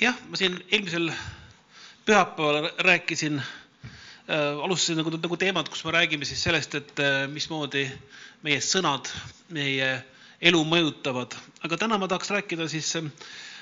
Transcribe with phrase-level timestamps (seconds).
[0.00, 1.10] jah, ma siin eelmisel
[2.06, 7.86] pühapäeval rääkisin äh,, alustasin nagu, nagu teemat, kus me räägime siis sellest, et äh, mismoodi
[8.44, 9.08] meie sõnad
[9.54, 9.90] meie
[10.40, 11.34] elu mõjutavad,
[11.64, 13.08] aga täna ma tahaks rääkida siis äh,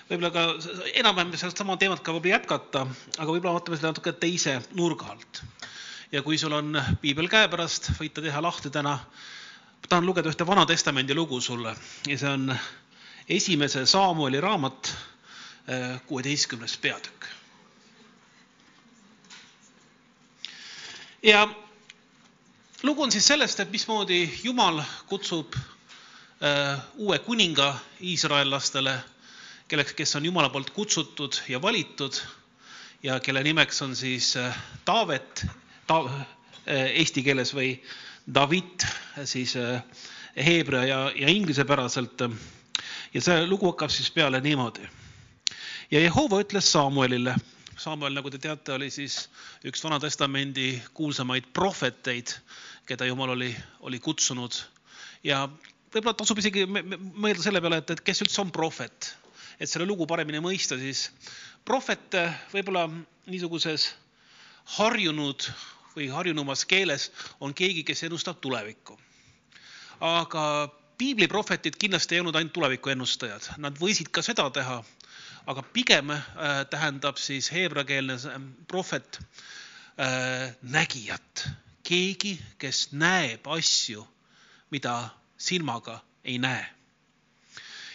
[0.09, 0.43] võib-olla ka
[1.01, 2.85] enam-vähem seda sama teemat ka võib-olla jätkata,
[3.16, 5.43] aga võib-olla vaatame seda natuke teise nurga alt.
[6.12, 8.98] ja kui sul on piibel käepärast, võite teha lahti täna.
[8.98, 11.77] ma tahan lugeda ühte Vana Testamendi lugu sulle
[12.07, 12.57] ja see on
[13.29, 14.93] esimese Saamueli raamat,
[16.07, 17.25] kuueteistkümnes peatükk.
[21.23, 21.48] ja
[22.83, 25.55] lugu on siis sellest, et mismoodi Jumal kutsub
[26.97, 28.98] uue kuninga iisraellastele
[29.69, 32.19] kelleks, kes on Jumala poolt kutsutud ja valitud
[33.02, 34.35] ja kelle nimeks on siis
[34.85, 35.46] Taavet
[35.87, 36.02] ta,,
[36.66, 37.71] eesti keeles või
[38.35, 38.85] David
[39.24, 39.57] siis
[40.37, 42.21] heebrea ja, ja inglisepäraselt.
[43.15, 44.88] ja see lugu hakkab siis peale niimoodi.
[45.91, 47.34] Ja Jehova ütles Samuelile,
[47.77, 49.24] Samuel, nagu te teate, oli siis
[49.66, 52.30] üks Vana-testamendi kuulsamaid prohveteid,
[52.87, 53.51] keda Jumal oli,
[53.82, 54.55] oli kutsunud.
[55.27, 55.45] Ja
[55.90, 59.10] võib-olla tasub isegi mõelda selle peale, et, et kes üldse on prohvet.
[59.59, 61.09] Et selle lugu paremini mõista, siis
[61.66, 62.15] prohvet
[62.52, 62.87] võib-olla
[63.27, 63.90] niisuguses
[64.78, 65.49] harjunud
[65.94, 67.10] või harjunumas keeles
[67.41, 68.99] on keegi, kes ennustab tulevikku.
[70.05, 70.44] aga
[70.99, 74.82] piibliprohvetid kindlasti ei olnud ainult tuleviku ennustajad, nad võisid ka seda teha,
[75.47, 76.22] aga pigem äh,
[76.70, 78.16] tähendab siis heebreakeelne
[78.69, 79.20] prohvet
[79.98, 81.48] äh, nägijat,
[81.84, 84.06] keegi, kes näeb asju,
[84.72, 84.97] mida
[85.37, 86.65] silmaga ei näe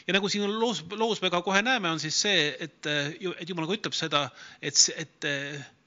[0.09, 3.67] ja nagu siin loos, loos me ka kohe näeme, on siis see, et, et Jumal
[3.69, 4.23] ka ütleb seda,
[4.61, 5.27] et, et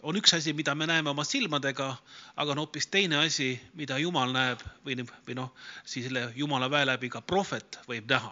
[0.07, 1.89] on üks asi, mida me näeme oma silmadega,
[2.37, 5.51] aga on hoopis teine asi, mida Jumal näeb või, või noh,
[5.83, 8.31] siis selle Jumala väe läbi ka prohvet võib näha.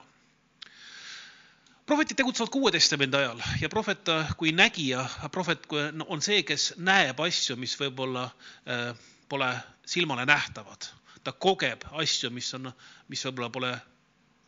[1.91, 5.03] Prohvetid tegutsevad kuue testamendi ajal ja prohvet kui nägija,
[5.35, 5.65] prohvet
[6.07, 8.93] on see, kes näeb asju, mis võib-olla äh,
[9.29, 9.49] pole
[9.91, 10.87] silmale nähtavad.
[11.25, 12.71] ta kogeb asju, mis on,
[13.09, 13.73] mis võib-olla pole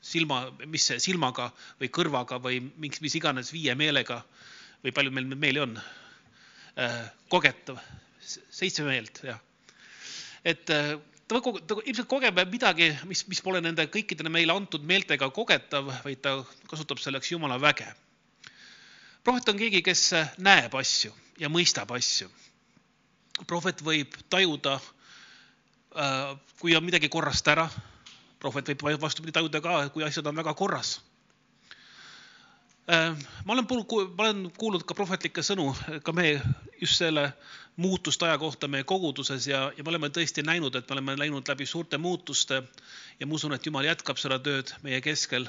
[0.01, 1.51] silma, mis silmaga
[1.81, 4.23] või kõrvaga või miks, mis iganes viie meelega
[4.85, 5.75] või palju meil meeli on
[6.79, 7.83] äh,, kogetav,
[8.23, 9.43] seitse meelt, jah.
[10.45, 10.95] et äh,
[11.33, 16.23] ta, ta ilmselt kogeb midagi, mis, mis pole nende kõikidele meile antud meeltega kogetav, vaid
[16.25, 16.39] ta
[16.71, 17.89] kasutab selleks Jumala väge.
[19.25, 22.29] prohvet on keegi, kes näeb asju ja mõistab asju.
[23.47, 24.81] prohvet võib tajuda,
[25.97, 27.71] äh, kui on midagi korrast ära
[28.43, 30.97] prohvet võib vastupidi tajuda ka, kui asjad on väga korras.
[32.91, 33.67] Äh, ma olen,
[34.17, 35.69] ma olen kuulnud ka prohvetlikke sõnu,
[36.03, 36.33] ka me
[36.81, 37.29] just selle
[37.79, 41.47] muutuste aja kohta meie koguduses ja, ja me oleme tõesti näinud, et me oleme läinud
[41.49, 42.59] läbi suurte muutuste
[43.21, 45.47] ja ma usun, et Jumal jätkab seda tööd meie keskel,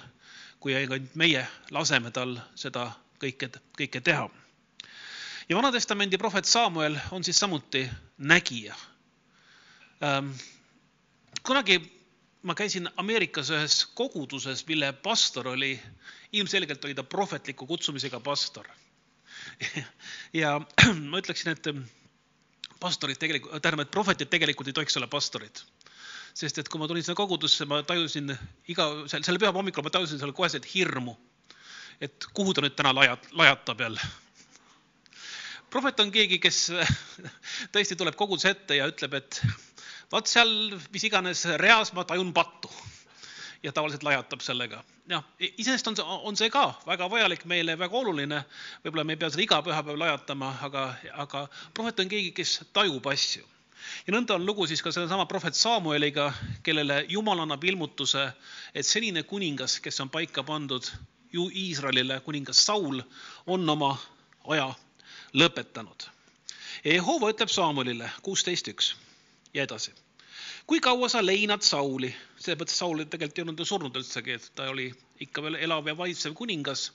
[0.61, 1.41] kui ainult meie
[1.73, 3.49] laseme tal seda kõike,
[3.81, 4.29] kõike teha.
[5.49, 8.77] ja Vana-testamendi prohvet Samuel on siis samuti nägija.
[10.05, 10.29] Ähm,
[11.41, 11.81] kunagi
[12.43, 15.73] ma käisin Ameerikas ühes koguduses, mille pastor oli,
[16.35, 18.67] ilmselgelt oli ta prohvetliku kutsumisega pastor.
[20.41, 20.57] ja
[21.11, 21.69] ma ütleksin, et
[22.83, 25.63] pastorid tegelikult, tähendab, et prohvetid tegelikult ei tohiks olla pastorid.
[26.33, 28.31] sest et kui ma tulin sinna kogudusse, ma tajusin
[28.67, 31.15] iga, selle pühapäeva hommikul ma tajusin seal koheselt hirmu.
[32.01, 34.01] et kuhu ta nüüd täna lajat-, lajatab jälle.
[35.71, 36.65] prohvet on keegi, kes
[37.73, 39.39] tõesti tuleb koguduse ette ja ütleb, et
[40.13, 40.51] vot seal,
[40.94, 42.69] mis iganes reas ma tajun pattu
[43.63, 44.84] ja tavaliselt lajatab sellega.
[45.09, 48.44] jah, iseenesest on see, on see ka väga vajalik meile, väga oluline.
[48.84, 50.84] võib-olla me ei pea seda iga pühapäev lajatama, aga,
[51.25, 53.47] aga prohvet on keegi, kes tajub asju.
[54.07, 56.29] ja nõnda on lugu siis ka sellesama prohvet Samueliga,
[56.63, 58.28] kellele Jumal annab ilmutuse,
[58.75, 60.91] et senine kuningas, kes on paika pandud
[61.34, 63.02] ju Iisraelile, kuningas Saul,
[63.47, 63.96] on oma
[64.46, 64.69] aja
[65.34, 66.09] lõpetanud.
[66.84, 68.96] ja Jehova ütleb Samuelile kuusteist üks
[69.53, 70.03] ja edasi
[70.68, 72.09] kui kaua sa leinad Sauli,
[72.40, 74.88] selles mõttes Saul tegelikult ei olnud ju surnud üldsegi, et ta oli
[75.24, 76.91] ikka veel elav ja valitsev kuningas.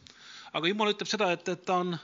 [0.53, 1.99] aga jumal ütleb seda, et, et ta on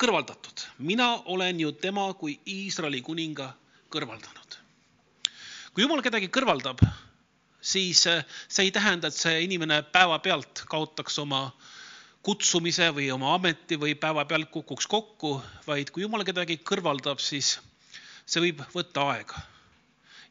[0.00, 0.64] kõrvaldatud.
[0.78, 3.52] mina olen ju tema kui Iisraeli kuninga
[3.90, 4.56] kõrvaldanud.
[5.74, 6.80] kui jumal kedagi kõrvaldab,
[7.60, 11.50] siis see ei tähenda, et see inimene päevapealt kaotaks oma
[12.22, 17.58] kutsumise või oma ameti või päevapealt kukuks kokku, vaid kui jumal kedagi kõrvaldab, siis
[18.24, 19.49] see võib võtta aega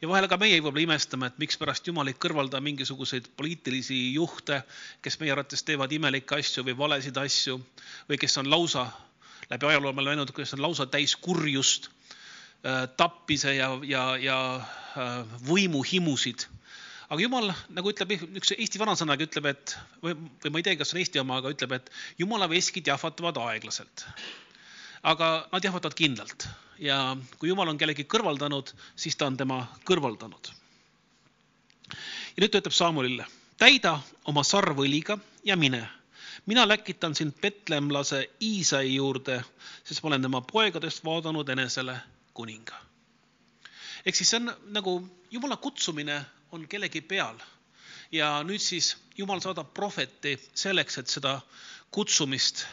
[0.01, 4.61] ja vahel ka meie võib-olla imestame, et mikspärast Jumal ei kõrvalda mingisuguseid poliitilisi juhte,
[5.03, 7.57] kes meie arvates teevad imelikke asju või valesid asju
[8.09, 8.87] või kes on lausa,
[9.49, 11.89] läbi ajaloo me oleme näinud, kes on lausa täis kurjust,
[12.63, 16.47] äh, tappise ja, ja, ja äh, võimuhimusid.
[17.09, 20.93] aga Jumal nagu ütleb, üks Eesti vanasõnagi ütleb, et või, või ma ei tea, kas
[20.93, 21.91] on Eesti oma, aga ütleb, et
[22.21, 24.07] Jumala veskid jahvatavad aeglaselt.
[25.03, 26.47] aga nad jahvatavad kindlalt
[26.79, 30.51] ja kui Jumal on kellegi kõrvaldanud, siis ta on tema kõrvaldanud.
[32.35, 33.25] ja nüüd ta ütleb Saamulile,
[33.57, 35.87] täida oma sarv õliga ja mine
[36.45, 39.43] mina läkitan sind Petlemlase Iisai juurde,
[39.83, 41.97] sest ma olen tema poegadest vaadanud enesele
[42.33, 42.75] kuninga.
[44.05, 44.93] ehk siis see on nagu
[45.31, 47.37] jumala kutsumine on kellegi peal
[48.11, 51.41] ja nüüd siis jumal saadab prohveti selleks, et seda
[51.91, 52.65] kutsumist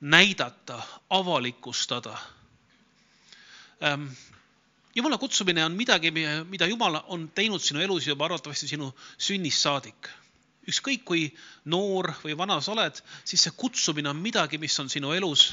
[0.00, 2.18] näidata, avalikustada.
[3.82, 4.08] Ehm,
[4.94, 10.12] jumala kutsumine on midagi, mida Jumal on teinud sinu elus juba arvatavasti sinu sünnist saadik
[10.68, 11.26] ükskõik kui
[11.66, 15.52] noor või vana sa oled, siis see kutsumine on midagi, mis on sinu elus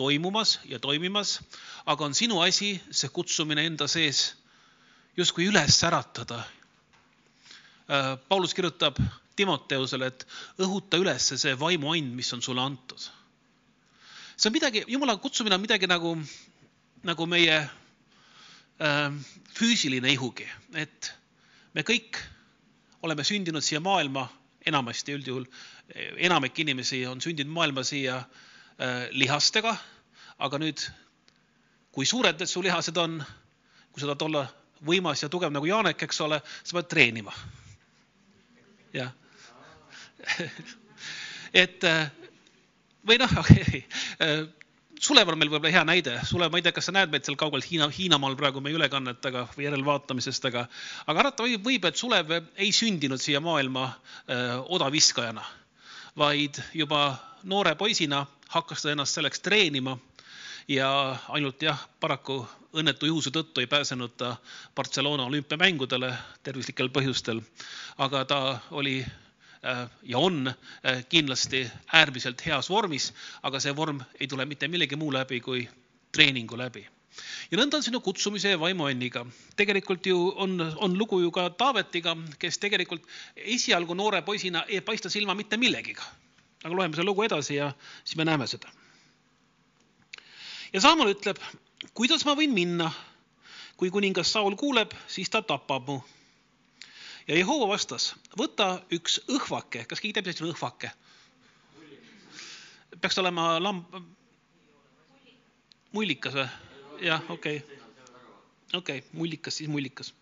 [0.00, 1.38] toimumas ja toimimas,
[1.86, 4.34] aga on sinu asi see kutsumine enda sees
[5.16, 6.42] justkui üles äratada.
[7.90, 9.00] Äh, Paulus kirjutab
[9.36, 10.26] Timoteusele, et
[10.60, 13.08] õhuta üles see vaimuand, mis on sulle antud.
[14.36, 16.14] see on midagi, jumala kutsumine on midagi nagu,
[17.06, 19.12] nagu meie äh,
[19.56, 21.12] füüsiline ihugi, et
[21.74, 22.18] me kõik
[23.02, 24.26] oleme sündinud siia maailma
[24.66, 25.46] enamasti üldjuhul,
[26.20, 29.72] enamik inimesi on sündinud maailma siia äh, lihastega,
[30.38, 30.84] aga nüüd,
[31.92, 33.18] kui suured su lihased on,
[33.90, 34.44] kui sa tahad olla
[34.86, 37.34] võimas ja tugev nagu Janek, eks ole, sa pead treenima.
[38.92, 39.12] jah.
[41.64, 42.10] et äh,
[43.06, 44.48] või noh, okei okay.
[45.00, 46.18] Äh, Sulev on meil võib-olla hea näide.
[46.28, 49.46] Sulev, ma ei tea, kas sa näed meid seal kaugel Hiina, Hiinamaal praegu meie ülekannetega
[49.54, 50.66] või järelvaatamisest, aga,
[51.06, 53.86] aga arvata võib, et Sulev ei sündinud siia maailma
[54.28, 55.44] öö, odaviskajana,
[56.20, 59.96] vaid juba noore poisina hakkas ta ennast selleks treenima
[60.68, 60.90] ja
[61.32, 62.42] ainult jah, paraku
[62.76, 64.36] õnnetu juhuse tõttu ei pääsenud ta
[64.76, 66.12] Barcelona olümpiamängudele
[66.44, 67.40] tervislikel põhjustel.
[67.98, 69.29] aga ta oli Äh,
[70.02, 70.46] ja on
[70.86, 73.12] äh, kindlasti äärmiselt heas vormis,
[73.42, 75.68] aga see vorm ei tule mitte millegi muu läbi kui
[76.12, 76.86] treeningu läbi.
[77.50, 79.26] ja nõnda on sinu kutsumise ja vaimuanniga.
[79.56, 83.04] tegelikult ju on, on lugu ju ka Taavetiga, kes tegelikult
[83.36, 86.02] esialgu noore poisina ei paista silma mitte millegiga.
[86.64, 87.72] aga loeme selle lugu edasi ja
[88.04, 88.68] siis me näeme seda.
[90.72, 91.36] ja Saamal ütleb,
[91.94, 92.92] kuidas ma võin minna,
[93.76, 96.00] kui kuningas Saul kuuleb, siis ta tapab mu
[97.28, 100.92] ja Jehova vastas, võta üks õhvake, kas keegi teab, mis asi on õhvake?
[103.00, 103.94] peaks olema lamb,
[105.92, 106.48] mullikas või?
[107.06, 107.78] jah, okei okay.,
[108.74, 110.12] okei okay,, mullikas siis mullikas.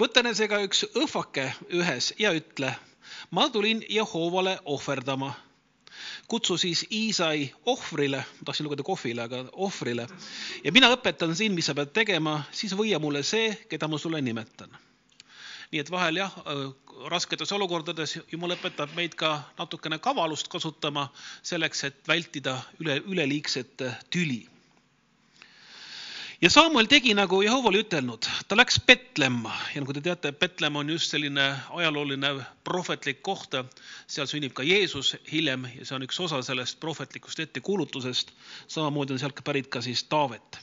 [0.00, 2.74] võta enesega üks õhvake ühes ja ütle,
[3.30, 5.34] ma tulin Jehovale ohverdama.
[6.28, 10.06] kutsu siis Iisai ohvrile, ma tahtsin lugeda kohvile, aga ohvrile
[10.64, 14.22] ja mina õpetan sind, mis sa pead tegema, siis võia mulle see, keda ma sulle
[14.22, 14.78] nimetan
[15.72, 16.64] nii et vahel jah, äh,
[17.10, 21.08] rasketes olukordades Jumal õpetab meid ka natukene kavalust kasutama
[21.42, 24.42] selleks, et vältida üle, üleliigset äh, tüli.
[26.42, 30.76] ja Samuel tegi nagu Jehova oli ütelnud, ta läks Petlemma ja nagu te teate, Petlemm
[30.76, 32.34] on just selline ajalooline
[32.64, 33.56] prohvetlik koht,
[34.06, 38.36] seal sünnib ka Jeesus hiljem ja see on üks osa sellest prohvetlikust ettekuulutusest.
[38.68, 40.60] samamoodi on sealt pärit ka siis Taavet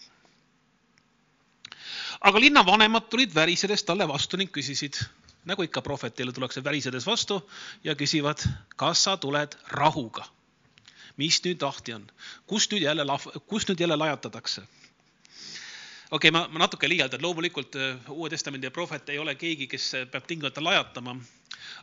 [2.22, 5.00] aga linnavanemad tulid värisedes talle vastu ning küsisid,
[5.48, 7.40] nagu ikka prohvetile tullakse värisedes vastu
[7.84, 8.44] ja küsivad,
[8.76, 10.28] kas sa tuled rahuga?
[11.20, 12.06] mis nüüd lahti on,
[12.48, 13.04] kust nüüd jälle,
[13.48, 14.62] kust nüüd jälle lajatatakse?
[16.12, 19.90] okei okay,, ma, ma natuke liialdan, loomulikult äh, Uue Testamendi prohvet ei ole keegi, kes
[19.96, 21.18] äh, peab tingimata lajatama,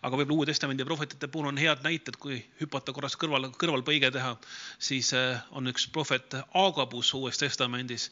[0.02, 4.34] aga võib-olla Uue Testamendi prohvetite puhul on head näited, kui hüpata korraks kõrval, kõrvalpõige teha,
[4.78, 8.10] siis äh, on üks prohvet Aagabus Uues Testamendis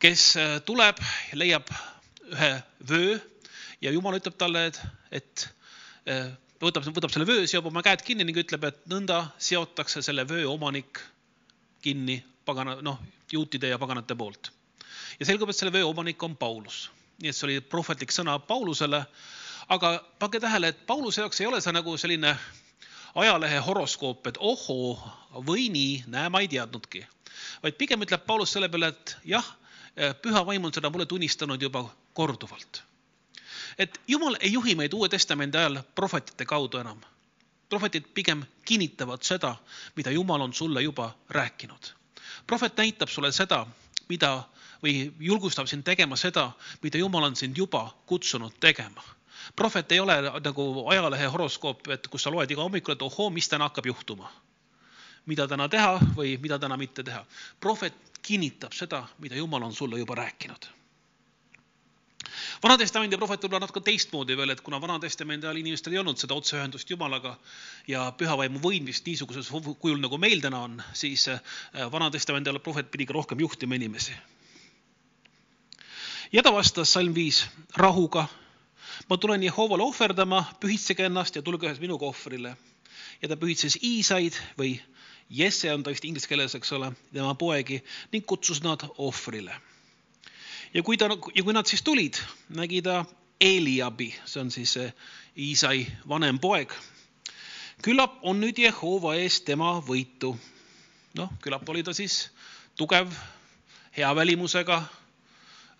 [0.00, 1.00] kes äh, tuleb,
[1.36, 1.68] leiab
[2.32, 2.52] ühe
[2.88, 3.18] vöö
[3.84, 4.78] ja Jumal ütleb talle, et,
[5.12, 5.44] et
[6.08, 6.30] äh,
[6.62, 10.46] võtab, võtab selle vöö, seob oma käed kinni ning ütleb, et nõnda seotakse selle vöö
[10.54, 11.02] omanik
[11.84, 13.00] kinni pagana, noh,
[13.32, 14.52] juutide ja paganate poolt.
[15.20, 16.88] ja selgub, et selle vöö omanik on Paulus.
[17.20, 19.04] nii et see oli prohvetlik sõna Paulusele.
[19.68, 22.36] aga pange tähele, et Pauluse jaoks ei ole see nagu selline
[23.14, 24.96] ajalehe horoskoop, et ohoo,
[25.44, 27.04] või nii, näe, ma ei teadnudki.
[27.62, 29.56] vaid pigem ütleb Paulus selle peale, et jah
[30.22, 32.82] püha vaim on seda mulle tunnistanud juba korduvalt.
[33.78, 37.00] et Jumal ei juhi meid Uue Testamendi ajal prohvetite kaudu enam.
[37.68, 39.56] prohvetid pigem kinnitavad seda,
[39.96, 41.92] mida Jumal on sulle juba rääkinud.
[42.46, 43.66] prohvet näitab sulle seda,
[44.08, 44.44] mida
[44.82, 46.50] või julgustab sind tegema seda,
[46.82, 49.02] mida Jumal on sind juba kutsunud tegema.
[49.56, 53.48] prohvet ei ole nagu ajalehe horoskoop, et kus sa loed iga hommikul, et ohoo, mis
[53.48, 54.32] täna hakkab juhtuma.
[55.30, 57.24] Mida täna teha või mida täna mitte teha.
[57.60, 60.68] prohvet kinnitab seda, mida Jumal on sulle juba rääkinud.
[62.62, 66.90] Vana-testamendi prohvet võib-olla natuke teistmoodi veel, et kuna Vana-testamendi ajal inimestel ei olnud seda otseühendust
[66.92, 67.32] Jumalaga
[67.88, 71.40] ja pühavaimu võimmist niisuguses kujul, nagu meil täna on, siis äh,
[71.92, 74.12] Vana-testamendi ajal prohvet pidi ka rohkem juhtima inimesi.
[76.32, 77.46] ja ta vastas, salm viis,
[77.76, 78.26] rahuga.
[79.08, 82.56] ma tulen Jehovale ohverdama, pühitsege ennast ja tulge ühes minuga ohvrile.
[83.22, 84.80] ja ta pühitses Iisaid või
[85.30, 87.82] Jesse on ta vist inglise keeles, eks ole, tema poegi
[88.12, 89.54] ning kutsus nad ohvrile
[90.74, 92.18] ja kui ta, ja kui nad siis tulid,
[92.54, 93.04] nägi ta
[93.40, 94.76] Eliabi, see on siis
[95.38, 96.72] Iisai vanem poeg.
[97.82, 100.36] küllap on nüüd Jehova ees tema võitu.
[101.14, 102.30] noh, küllap oli ta siis
[102.76, 103.08] tugev,
[103.96, 104.76] hea välimusega,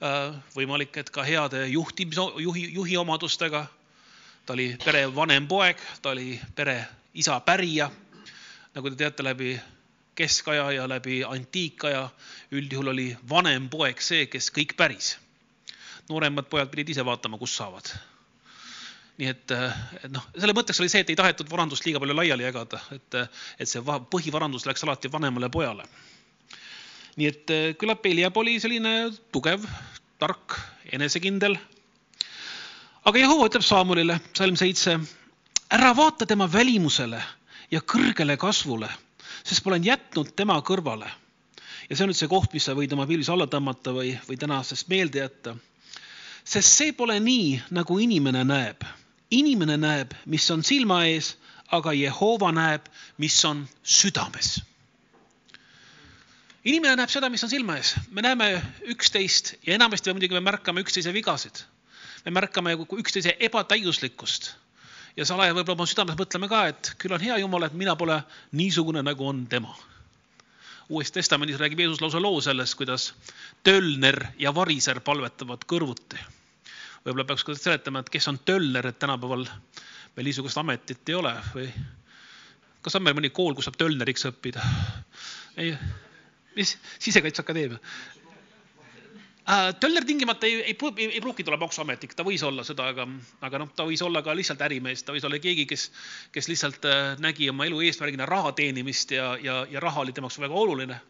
[0.02, 3.66] äh, võimalik, et ka heade juhtimise, juhi, juhi omadustega.
[4.46, 7.90] ta oli pere vanem poeg, ta oli pere isa pärija,
[8.74, 9.54] nagu te teate läbi
[10.14, 12.08] keskaja ja läbi antiikaja
[12.52, 15.16] üldjuhul oli vanem poeg see, kes kõik päris.
[16.10, 17.90] nooremad pojad pidid ise vaatama, kus saavad.
[19.18, 19.52] nii et,
[20.04, 23.18] et noh, selle mõtteks oli see, et ei tahetud varandust liiga palju laiali jagada, et,
[23.58, 23.82] et see
[24.14, 25.86] põhivarandus läks alati vanemale pojale.
[27.16, 28.94] nii et küllap Eliab oli selline
[29.32, 29.66] tugev,
[30.18, 30.58] tark,
[30.92, 31.58] enesekindel.
[33.04, 34.98] aga Jehova ütleb Saamulile, salm seitse,
[35.70, 37.22] ära vaata tema välimusele
[37.70, 38.88] ja kõrgele kasvule
[39.44, 41.10] sest ma olen jätnud tema kõrvale.
[41.88, 44.38] ja see on nüüd see koht, mis sa võid oma pilvis alla tõmmata või, või
[44.38, 45.56] tänasest meelde jätta.
[46.44, 48.84] sest see pole nii, nagu inimene näeb.
[49.30, 51.36] inimene näeb, mis on silma ees,
[51.70, 54.60] aga Jehova näeb, mis on südames
[56.64, 58.52] inimene näeb seda, mis on silma ees, me näeme
[58.92, 61.64] üksteist ja enamasti muidugi me märkame üksteise vigasid.
[62.24, 64.52] me märkame üksteise ebatäiuslikkust
[65.16, 68.20] ja salaja võib-olla oma südames mõtleme ka, et küll on hea Jumal, et mina pole
[68.56, 69.74] niisugune, nagu on tema.
[70.90, 73.12] uues testamendis räägib Jeesus lausa loo sellest, kuidas
[73.62, 76.18] tölner ja variser palvetavad kõrvuti.
[77.04, 79.46] võib-olla peaks ka seletama, et kes on tölner, et tänapäeval
[80.16, 81.70] meil niisugust ametit ei ole või
[82.82, 84.64] kas on meil mõni kool, kus saab tölneriks õppida?
[85.56, 85.74] ei,
[86.56, 87.78] mis, Sisekaitseakadeemia?
[89.50, 93.06] Äh, Töller tingimata ei, ei, ei, ei pruugi olla maksuametnik, ta võis olla seda, aga,
[93.42, 95.88] aga noh, ta võis olla ka lihtsalt ärimees, ta võis olla keegi, kes,
[96.30, 100.38] kes lihtsalt äh, nägi oma elu eesmärgina raha teenimist ja, ja, ja raha oli temaks
[100.38, 101.00] väga oluline.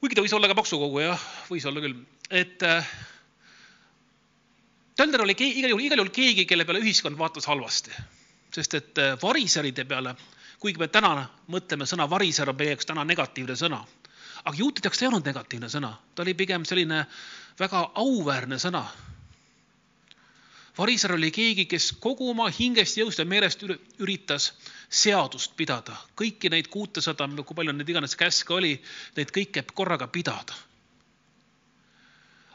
[0.00, 1.14] kuigi ta võis olla ka maksukoguja,
[1.52, 2.90] võis olla küll, et äh,
[4.98, 7.94] Töller oli keegi, igal juhul, igal juhul keegi, kelle peale ühiskond vaatas halvasti,
[8.58, 10.16] sest et äh, variseride peale,
[10.58, 11.14] kuigi me täna
[11.52, 13.84] mõtleme sõna variser on meie jaoks täna negatiivne sõna
[14.44, 17.04] aga juutide jaoks ta ei olnud negatiivne sõna, ta oli pigem selline
[17.60, 18.84] väga auväärne sõna.
[20.78, 23.64] variser oli keegi, kes kogu oma hingest, jõust ja meelest
[23.98, 24.52] üritas
[24.88, 28.80] seadust pidada, kõiki neid kuutesada, kui palju neid iganes käske oli,
[29.16, 30.54] neid kõike korraga pidada.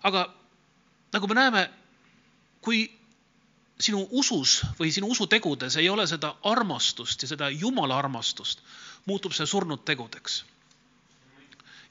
[0.03, 0.33] aga
[1.13, 1.69] nagu me näeme,
[2.61, 2.89] kui
[3.79, 8.61] sinu usus või sinu usutegudes ei ole seda armastust ja seda Jumala armastust,
[9.05, 10.43] muutub see surnud tegudeks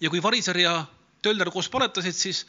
[0.00, 0.84] ja kui variser ja
[1.22, 2.44] tölner koos paletasid, siis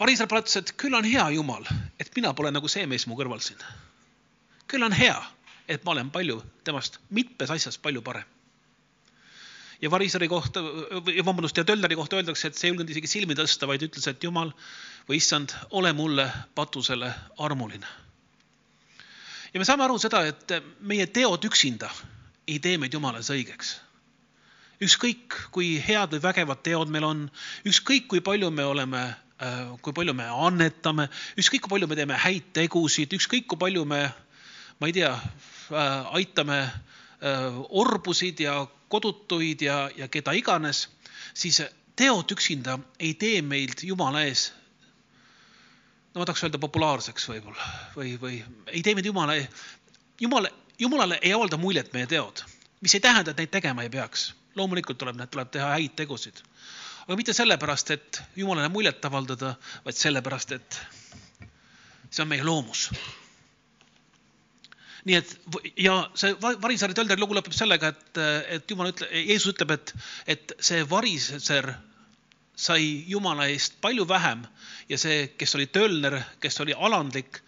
[0.00, 1.66] variser paletas, et küll on hea Jumal,
[2.00, 3.58] et mina pole nagu see mees mu kõrval siin.
[4.66, 5.16] küll on hea,
[5.68, 8.24] et ma olen palju temast mitmes asjas palju parem.
[9.82, 10.62] ja variseri kohta,
[11.24, 14.24] vabandust, ja tölneri kohta öeldakse, et see ei julgenud isegi silmi tõsta, vaid ütles, et
[14.24, 14.52] Jumal
[15.08, 17.86] või issand, ole mulle patusele armuline.
[19.54, 21.90] ja me saame aru seda, et meie teod üksinda
[22.46, 23.76] ei tee meid Jumalas õigeks
[24.82, 27.26] ükskõik kui head või vägevad teod meil on,
[27.68, 29.02] ükskõik kui palju me oleme,
[29.42, 31.08] äh, kui palju me annetame,
[31.38, 34.02] ükskõik kui palju me teeme häid tegusid, ükskõik kui palju me,
[34.80, 38.62] ma ei tea, äh, aitame äh, orbusid ja
[38.92, 40.88] kodutuid ja, ja keda iganes,
[41.34, 41.62] siis
[41.96, 44.50] teod üksinda ei tee meilt Jumala ees.
[46.12, 49.38] No ma tahaks öelda populaarseks võib-olla või, või ei tee meid Jumala,
[50.20, 52.42] Jumal, Jumalale ei avalda muljet meie teod,
[52.84, 56.42] mis ei tähenda, et neid tegema ei peaks loomulikult tuleb, tuleb teha häid tegusid.
[57.06, 59.54] aga mitte sellepärast, et Jumalale muljet avaldada,
[59.84, 60.80] vaid sellepärast, et
[62.10, 62.90] see on meie loomus.
[65.04, 65.32] nii et
[65.82, 68.20] ja see variser Tölder lugu lõpeb sellega, et,
[68.58, 69.94] et Jumal ütleb, Jeesus ütleb, et,
[70.26, 71.74] et see variser
[72.56, 74.44] sai Jumala eest palju vähem
[74.88, 77.40] ja see, kes oli tölner, kes oli alandlik,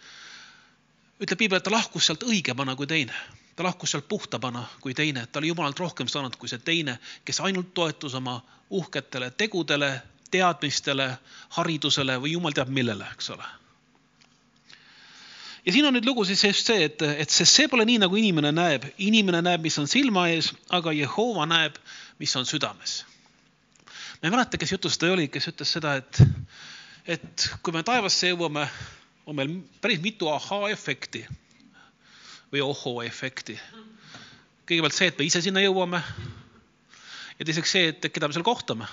[1.21, 3.15] ütleb piibel, et ta lahkus sealt õigemana kui teine
[3.55, 7.39] ta lahkus sealt puhtamana kui teine, ta oli jumalalt rohkem saanud kui see teine, kes
[7.39, 11.09] ainult toetus oma uhketele tegudele, teadmistele,
[11.57, 13.45] haridusele või jumal teab millele, eks ole.
[15.65, 18.19] ja siin on nüüd lugu siis just see, et, et sest see pole nii, nagu
[18.19, 21.79] inimene näeb, inimene näeb, mis on silma ees, aga Jehova näeb,
[22.19, 23.05] mis on südames.
[24.19, 26.21] ma ei mäleta, kes jutus ta oli, kes ütles seda, et
[27.05, 28.67] et kui me taevasse jõuame,
[29.25, 31.25] on meil päris mitu ahaa-efekti
[32.55, 33.59] või ohoo-efekti.
[34.65, 36.01] kõigepealt see, et me ise sinna jõuame.
[37.39, 38.87] ja teiseks see, et keda me seal kohtame.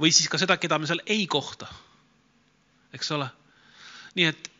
[0.00, 1.68] või siis ka seda, keda me seal ei kohta.
[2.92, 3.28] eks ole.
[4.14, 4.50] nii et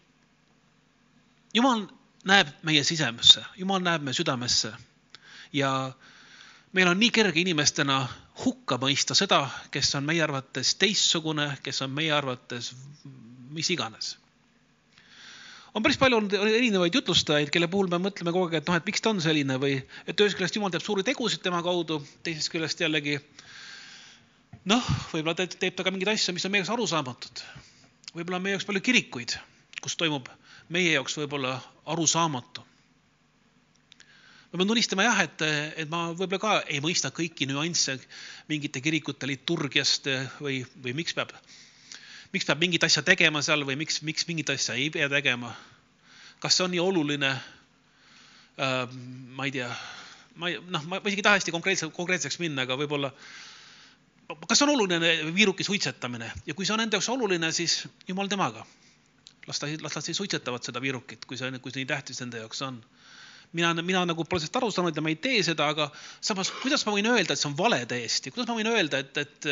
[1.54, 1.86] Jumal
[2.26, 4.72] näeb meie sisemisse, Jumal näeb meie südamesse
[5.52, 5.92] ja
[6.72, 8.08] meil on nii kerge inimestena
[8.44, 12.72] hukka mõista seda, kes on meie arvates teistsugune, kes on meie arvates
[13.54, 14.16] mis iganes.
[15.74, 18.86] On päris palju olnud erinevaid jutlustajaid, kelle puhul me mõtleme kogu aeg, et noh, et
[18.86, 22.52] miks ta on selline või et ühest küljest Jumal teeb suuri tegusid tema kaudu, teisest
[22.52, 23.18] küljest jällegi
[24.70, 27.42] noh, võib-olla ta teeb ta ka mingeid asju, mis on meie jaoks arusaamatud.
[28.14, 29.34] võib-olla on meie jaoks palju kirikuid,
[29.82, 30.30] kus toimub
[30.72, 31.58] meie jaoks võib-olla
[31.90, 32.64] arusaamatu
[34.54, 35.42] ma pean tunnistama jah, et,
[35.82, 37.98] et ma võib-olla ka ei mõista kõiki nüansse
[38.46, 40.06] mingite kirikute liturgiast
[40.38, 41.34] või, või miks peab,
[42.34, 45.54] miks peab mingit asja tegema seal või miks, miks mingit asja ei pea tegema.
[46.42, 48.94] kas see on nii oluline äh,?
[49.38, 49.70] ma ei tea,
[50.40, 53.12] ma ei, noh, ma isegi ei taha hästi konkreetse, konkreetseks minna, aga võib-olla
[54.48, 58.64] kas on oluline viiruki suitsetamine ja kui see on enda jaoks oluline, siis jumal temaga.
[59.46, 62.40] las ta, las nad siis suitsetavad seda viirukit, kui see, kui see nii tähtis nende
[62.40, 62.78] jaoks on
[63.52, 66.84] mina, mina nagu pole sellest aru saanud ja ma ei tee seda, aga samas, kuidas
[66.86, 69.50] ma võin öelda, et see on vale täiesti, kuidas ma võin öelda, et, et,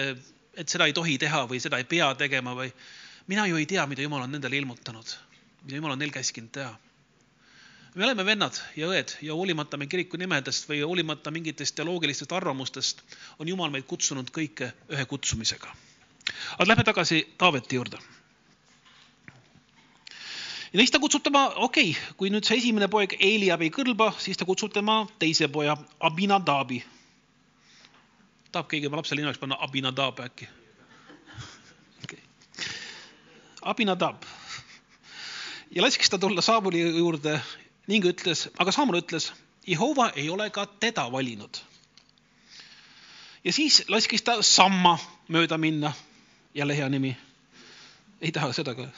[0.57, 2.71] et seda ei tohi teha või seda ei pea tegema või
[3.27, 5.15] mina ju ei tea, mida Jumal on nendele ilmutanud,
[5.65, 6.73] mida Jumal on neil käskinud teha.
[7.95, 13.03] me oleme vennad ja õed ja hoolimata meie kiriku nimedest või hoolimata mingitest teoloogilistest arvamustest,
[13.39, 15.77] on Jumal meid kutsunud kõike ühe kutsumisega.
[16.59, 17.99] aga lähme tagasi Taaveti juurde
[20.73, 24.13] ja neist ta kutsub tema, okei okay,, kui nüüd see esimene poeg Eliab ei kõlba,
[24.19, 26.83] siis ta kutsub tema teise poja Abinadabi.
[28.53, 30.49] Tahab keegi oma lapsele nimeks panna Abinadab äkki
[32.05, 32.21] okay.?
[33.63, 34.23] Abinadab.
[35.71, 37.41] ja laskis ta tulla Saamuli juurde
[37.87, 39.33] ning ütles, aga Saamul ütles,
[39.67, 41.63] Jehova ei ole ka teda valinud.
[43.45, 44.99] ja siis laskis ta Samma
[45.29, 45.93] mööda minna,
[46.55, 47.17] jälle hea nimi.
[48.21, 48.89] ei taha seda ka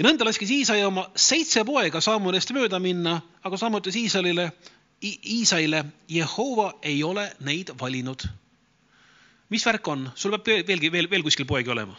[0.00, 4.50] ja nõnda laskis Iisai oma seitse poega Samuelist mööda minna, aga Samuel ütles Iisalile,
[5.04, 8.24] Iisaile, Jehova ei ole neid valinud.
[9.50, 11.96] Mis värk on, sul peab veelgi veel, veel kuskil poegi olema.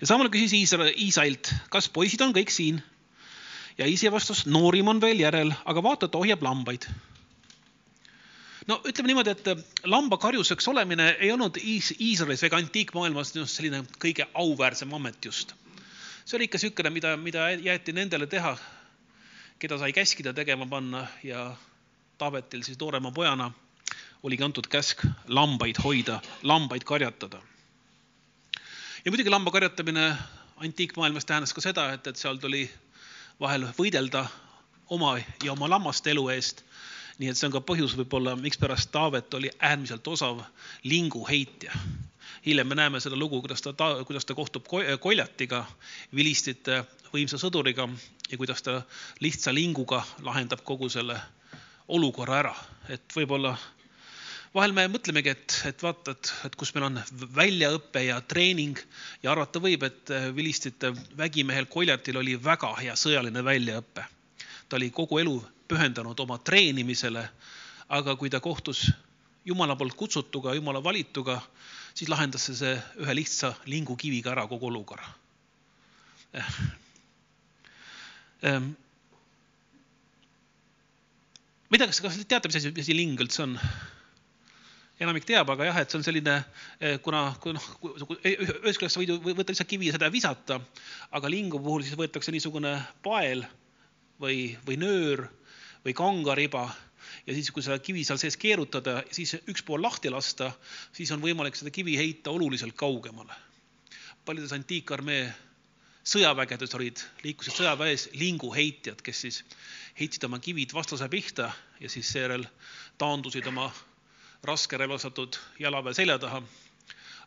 [0.00, 2.82] ja Samuel küsis Iisa, Iisailt, kas poisid on kõik siin?
[3.78, 6.88] ja Iisi vastas, noorim on veel järel, aga vaata, ta ohjab lambaid
[8.66, 15.24] no ütleme niimoodi, et lambakarjuseks olemine ei olnud Iisraelis ega antiikmaailmas selline kõige auväärsem amet
[15.24, 15.54] just
[16.26, 18.56] see oli ikka niisugune, mida, mida jäeti nendele teha,
[19.58, 21.54] keda sai käskida tegema panna ja
[22.18, 23.50] Taavetil siis noorema pojana
[24.26, 27.38] oligi antud käsk lambaid hoida, lambaid karjatada.
[29.04, 30.16] ja muidugi lamba karjatamine
[30.56, 32.64] antiikmaailmas tähendas ka seda, et, et seal tuli
[33.40, 34.26] vahel võidelda
[34.90, 36.64] oma ja oma lammaste elu eest.
[37.18, 40.42] nii et see on ka põhjus võib-olla, mikspärast Taavet oli äärmiselt osav
[40.84, 41.72] linguheitja
[42.46, 44.66] hiljem me näeme seda lugu, kuidas ta, ta, kuidas ta kohtub
[45.00, 45.64] Koljatiga,
[46.14, 47.88] vilistite võimsa sõduriga
[48.30, 48.82] ja kuidas ta
[49.20, 51.18] lihtsa linguga lahendab kogu selle
[51.88, 52.54] olukorra ära,
[52.88, 53.56] et võib-olla
[54.56, 57.00] vahel me mõtlemegi, et, et vaata, et, et kus meil on
[57.36, 58.78] väljaõpe ja treening
[59.24, 64.06] ja arvata võib, et vilistite vägimehel Koljatil oli väga hea sõjaline väljaõpe.
[64.68, 65.36] ta oli kogu elu
[65.68, 67.26] pühendanud oma treenimisele,
[67.88, 68.86] aga kui ta kohtus
[69.46, 71.36] Jumala poolt kutsutuga, Jumala valituga,
[71.94, 72.72] siis lahendas see, see
[73.04, 75.06] ühe lihtsa lingukiviga ära kogu olukorra
[76.32, 76.48] eh..
[78.42, 78.60] Eh.
[81.68, 83.54] ma ei tea, kas, kas te teate, mis asi, mis asi ling üldse on?
[85.00, 86.36] Enamik teab, aga jah, et see on selline,
[86.80, 87.66] eh, kuna, kui noh,
[88.24, 90.58] ühest küljest sa võid ju võtta lihtsalt kivi ja seda visata,
[91.16, 92.72] aga lingu puhul siis võetakse niisugune
[93.04, 93.44] pael
[94.22, 95.26] või, või nöör
[95.84, 96.64] või kangariba
[97.26, 100.52] ja siis, kui seda kivi seal sees keerutada, siis üks pool lahti lasta,
[100.96, 103.34] siis on võimalik seda kivi heita oluliselt kaugemale.
[104.26, 105.28] paljudes antiikarmee
[106.06, 109.42] sõjavägedes olid, liikusid sõjaväes linguheitjad, kes siis
[109.98, 112.46] heitsid oma kivid vastase pihta ja siis seejärel
[112.98, 113.68] taandusid oma
[114.46, 116.42] raskerelvastatud jalaväe selja taha.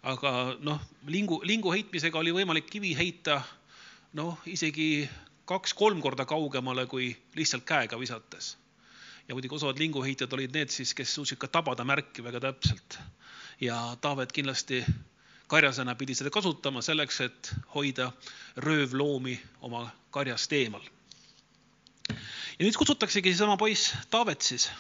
[0.04, 3.42] aga noh, lingu, lingu heitmisega oli võimalik kivi heita
[4.14, 5.10] noh, isegi
[5.46, 8.56] kaks-kolm korda kaugemale kui lihtsalt käega visates
[9.30, 13.00] ja muidugi osavad linguheitjad olid need siis, kes suutsid ka tabada märki väga täpselt.
[13.62, 14.86] ja Taavet kindlasti
[15.48, 18.12] karjasena pidi seda kasutama selleks, et hoida
[18.58, 20.82] röövloomi oma karjast eemal.
[22.10, 24.72] ja nüüd kutsutaksegi seesama poiss Taavet siis.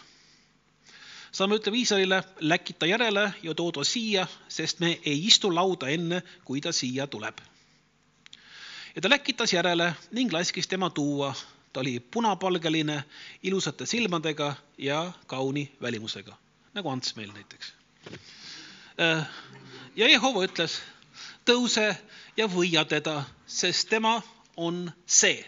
[1.32, 6.24] Saame ütleb Iisraelile, läkita järele ja too ta siia, sest me ei istu lauda enne,
[6.46, 7.40] kui ta siia tuleb.
[8.96, 11.36] ja ta läkitas järele ning laskis tema tuua.
[11.74, 13.04] ta oli punapalgeline,
[13.44, 16.38] ilusate silmadega ja kauni välimusega,
[16.74, 17.74] nagu Ants meil näiteks.
[19.02, 19.28] Äh,
[19.96, 20.82] ja Jehova ütles,
[21.46, 21.96] tõuse
[22.38, 24.22] ja võia teda, sest tema
[24.58, 25.46] on see.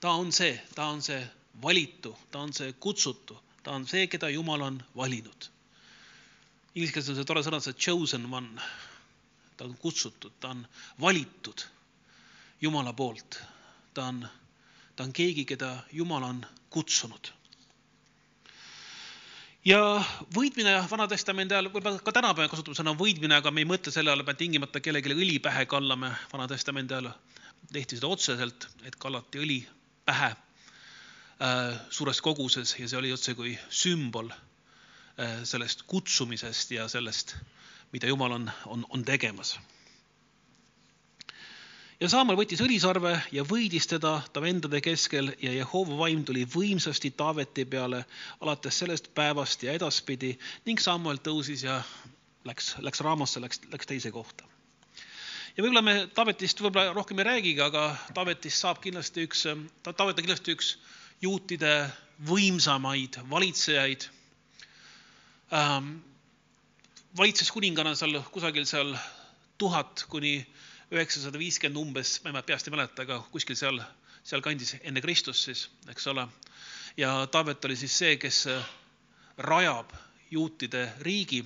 [0.00, 1.26] ta on see, ta on see
[1.62, 5.48] valitu, ta on see kutsutu ta on see, keda Jumal on valinud.
[6.74, 8.60] Inglise keeles on see tore sõna, see chosen one.
[9.56, 10.64] ta on kutsutud, ta on
[11.00, 11.62] valitud
[12.60, 13.38] Jumala poolt.
[13.94, 14.26] ta on,
[14.96, 17.32] ta on keegi, keda Jumal on kutsunud.
[19.64, 19.80] ja
[20.36, 24.20] võidmine Vana-testamendi ajal, võib-olla ka tänapäeval kasutame sõna võidmine, aga me ei mõtle selle all,
[24.20, 27.14] et me tingimata kellelegi õli pähe kallame Vana-testamendi ajal.
[27.72, 29.62] tehti seda otseselt, et kallati õli
[30.04, 30.53] pähe Äh,
[31.90, 37.36] suures koguses ja see oli otsekui sümbol äh, sellest kutsumisest ja sellest,
[37.92, 39.58] mida Jumal on, on, on tegemas.
[42.00, 47.10] ja Saamal võttis õlisarve ja võidis teda ta vendade keskel ja Jehova vaim tuli võimsasti
[47.10, 48.04] Taaveti peale
[48.40, 51.82] alates sellest päevast ja edaspidi ning Samuel tõusis ja
[52.44, 54.44] läks, läks Raamasse, läks, läks teise kohta
[55.56, 59.48] ja võib-olla me Taavetist võib-olla rohkem ei räägigi, aga Taavetist saab kindlasti üks,
[59.82, 60.76] Taavet on kindlasti üks
[61.24, 61.74] juutide
[62.28, 64.08] võimsamaid valitsejaid
[65.52, 65.96] ähm,.
[67.16, 68.94] valitses kuningana seal kusagil seal
[69.58, 70.36] tuhat kuni
[70.94, 73.80] üheksasada viiskümmend umbes, ma peast ei mäleta, aga kuskil seal,
[74.26, 76.26] sealkandis enne Kristust siis, eks ole.
[76.96, 78.44] ja Taavet oli siis see, kes
[79.38, 79.94] rajab
[80.30, 81.44] juutide riigi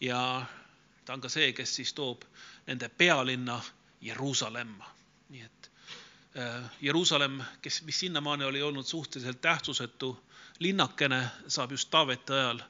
[0.00, 0.20] ja
[1.04, 2.24] ta on ka see, kes siis toob
[2.66, 3.60] nende pealinna
[4.00, 4.94] Jeruusalemma.
[5.28, 5.55] nii et Äh,
[6.80, 10.24] Jeruusalemm, kes, mis sinnamaani oli olnud suhteliselt tähtsusetu
[10.58, 12.60] linnakene, saab just Taaveti ajal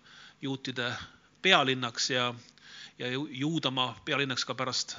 [0.42, 0.94] juutide
[1.42, 2.34] pealinnaks ja,
[2.98, 4.96] ja Juudamaa pealinnaks ka pärast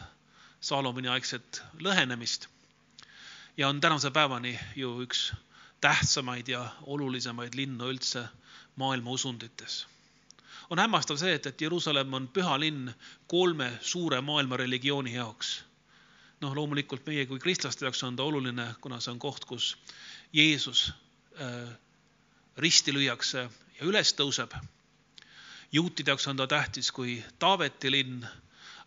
[0.62, 2.48] Saalomoni aegset lõhenemist.
[3.58, 5.34] ja on tänase päevani ju üks
[5.82, 8.28] tähtsamaid ja olulisemaid linnu üldse
[8.76, 9.88] maailma usundites.
[10.70, 12.94] on hämmastav see, et, et Jeruusalemm on püha linn
[13.28, 15.64] kolme suure maailma religiooni jaoks
[16.42, 19.72] noh, loomulikult meie kui kristlaste jaoks on ta oluline, kuna see on koht, kus
[20.34, 20.88] Jeesus
[21.42, 21.70] äh,
[22.58, 23.48] risti lüüakse
[23.80, 24.54] ja üles tõuseb.
[25.72, 28.26] juutide jaoks on ta tähtis kui Taaveti linn,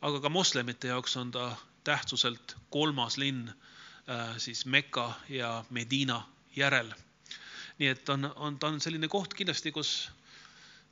[0.00, 6.22] aga ka moslemite jaoks on ta tähtsuselt kolmas linn äh, siis Mekka ja Medina
[6.56, 6.92] järel.
[7.78, 10.10] nii et on, on, ta on selline koht kindlasti, kus,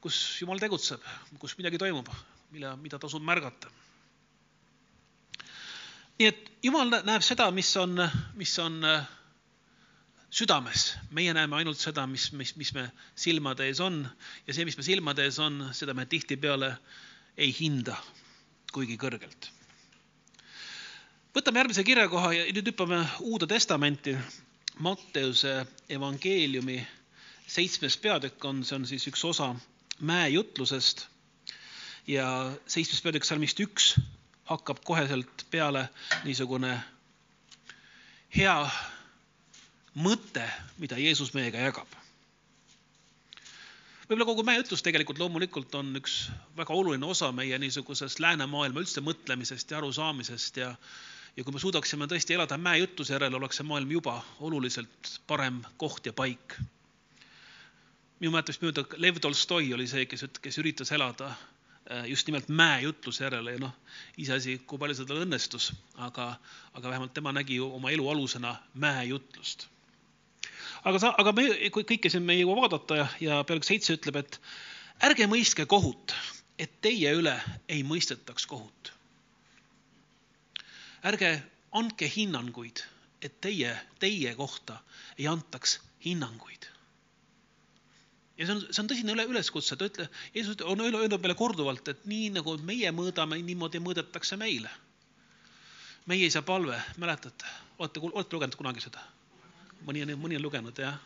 [0.00, 1.02] kus Jumal tegutseb,
[1.38, 2.08] kus midagi toimub,
[2.50, 3.70] mille, mida tasub märgata
[6.18, 7.94] nii et Jumal näeb seda, mis on,
[8.34, 9.04] mis on äh,
[10.30, 14.02] südames, meie näeme ainult seda, mis, mis, mis me silmade ees on
[14.46, 16.72] ja see, mis me silmade ees on, seda me tihtipeale
[17.38, 17.94] ei hinda
[18.72, 19.48] kuigi kõrgelt.
[21.32, 24.16] võtame järgmise kirjakoha ja nüüd hüppame Uude Testamenti.
[24.78, 26.76] Matteuse evangeeliumi
[27.50, 29.48] seitsmes peatükk on, see on siis üks osa
[29.98, 31.06] mäejutlusest
[32.06, 32.28] ja
[32.66, 33.88] seitsmes peatükk salmist üks
[34.48, 35.88] hakkab koheselt peale
[36.24, 36.72] niisugune
[38.36, 38.56] hea
[39.98, 40.44] mõte,
[40.78, 41.88] mida Jeesus meiega jagab.
[44.08, 49.04] võib-olla kogu meie ütlus tegelikult loomulikult on üks väga oluline osa meie niisugusest läänemaailma üldse
[49.04, 50.74] mõtlemisest ja arusaamisest ja
[51.36, 56.06] ja kui me suudaksime tõesti elada mäejutluse järel, oleks see maailm juba oluliselt parem koht
[56.06, 56.56] ja paik.
[58.20, 61.34] minu mäletamist mööda Lev Tolstoi oli see, kes, kes üritas elada
[62.06, 63.74] just nimelt mäejutluse järele ja noh,
[64.20, 66.30] iseasi, kui palju see tal õnnestus, aga,
[66.76, 69.68] aga vähemalt tema nägi oma elu alusena mäejutlust.
[70.84, 74.20] aga sa, aga me, kõike siin me ei jõua vaadata ja, ja peaaegu seitse ütleb,
[74.20, 74.40] et
[75.08, 76.14] ärge mõistke kohut,
[76.58, 77.36] et teie üle
[77.68, 78.92] ei mõistetaks kohut.
[81.08, 81.38] ärge
[81.72, 82.84] andke hinnanguid,
[83.22, 84.82] et teie, teie kohta
[85.18, 86.68] ei antaks hinnanguid
[88.38, 91.90] ja see on, see on tõsine üle, üleskutse, ta ütle, Jeesus on öelnud meile korduvalt,
[91.90, 94.70] et nii nagu meie mõõdame, niimoodi mõõdetakse meile.
[96.08, 97.44] meie isa palve, mäletate,
[97.78, 99.02] olete, olete lugenud kunagi seda?
[99.86, 101.00] mõni on, mõni on lugenud, jah.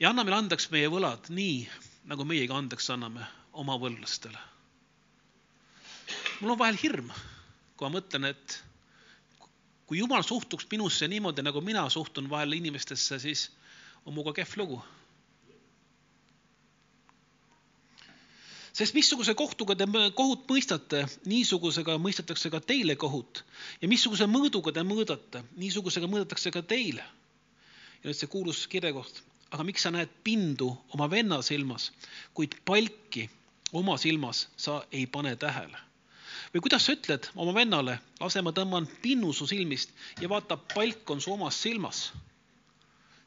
[0.00, 1.68] ja anna meile andeks meie võlad nii,
[2.10, 4.38] nagu meie ka andeks anname oma võlglastele.
[6.40, 7.14] mul on vahel hirm,
[7.76, 8.58] kui ma mõtlen, et
[9.86, 13.50] kui Jumal suhtuks minusse niimoodi, nagu mina suhtun vahel inimestesse, siis
[14.04, 14.82] on minuga kehv lugu
[18.74, 23.44] sest missuguse kohtuga te kohut mõistate, niisugusega mõistetakse ka teile kohut
[23.80, 27.04] ja missuguse mõõduga te mõõdate, niisugusega mõõdetakse ka teile.
[28.02, 31.92] ja nüüd see kuulus kirjakoht, aga miks sa näed pindu oma venna silmas,
[32.34, 33.28] kuid palki
[33.72, 35.78] oma silmas sa ei pane tähele?
[36.54, 41.10] või kuidas sa ütled oma vennale, lase ma tõmban pinnu su silmist ja vaata, palk
[41.10, 42.12] on su omas silmas.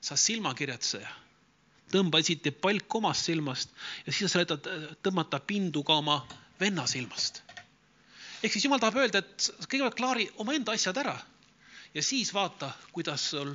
[0.01, 1.09] sa silmakirjatseja,
[1.91, 3.71] tõmba esiti palk omast silmast
[4.05, 4.69] ja siis sa saad
[5.05, 6.19] tõmmata pindu ka oma
[6.59, 7.41] venna silmast.
[8.43, 11.17] ehk siis jumal tahab öelda, et kõigepealt klaari omaenda asjad ära
[11.93, 13.53] ja siis vaata, kuidas sul,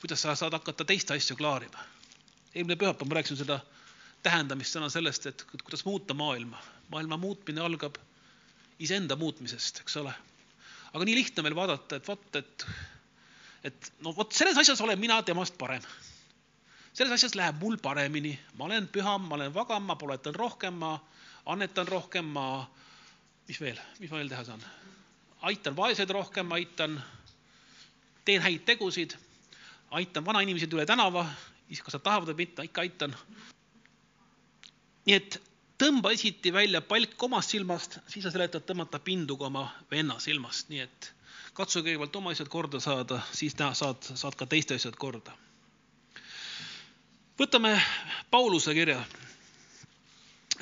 [0.00, 1.84] kuidas sa saad hakata teiste asju klaarima.
[2.54, 3.60] eelmine pühapäev ma rääkisin seda
[4.22, 6.60] tähendamist sõna sellest, et kuidas muuta maailma.
[6.90, 7.96] maailma muutmine algab
[8.78, 10.14] iseenda muutmisest, eks ole.
[10.92, 12.66] aga nii lihtne meil vaadata, et vot, et,
[13.64, 15.82] et no vot selles asjas olen mina temast parem.
[16.92, 20.96] Selles asjas läheb mul paremini, ma olen püham, ma olen vagam, ma poletan rohkem, ma
[21.46, 22.66] annetan rohkem, ma,
[23.48, 24.64] mis veel, mis ma veel teha saan?
[25.40, 26.98] aitan vaeseid rohkem, aitan,
[28.24, 29.14] teen häid tegusid,
[29.96, 31.24] aitan vanainimesi üle tänava,
[31.70, 33.16] kas nad tahavad või mitte, ikka aitan
[35.10, 35.38] nii et
[35.80, 40.68] tõmba esiti välja palk omast silmast, siis sa seletad tõmmata pindu ka oma venna silmast,
[40.70, 41.12] nii et
[41.56, 45.34] katsu kõigepealt oma asjad korda saada, siis näha, saad, saad ka teiste asjad korda.
[47.40, 47.72] Võtame
[48.30, 49.00] Pauluse kirja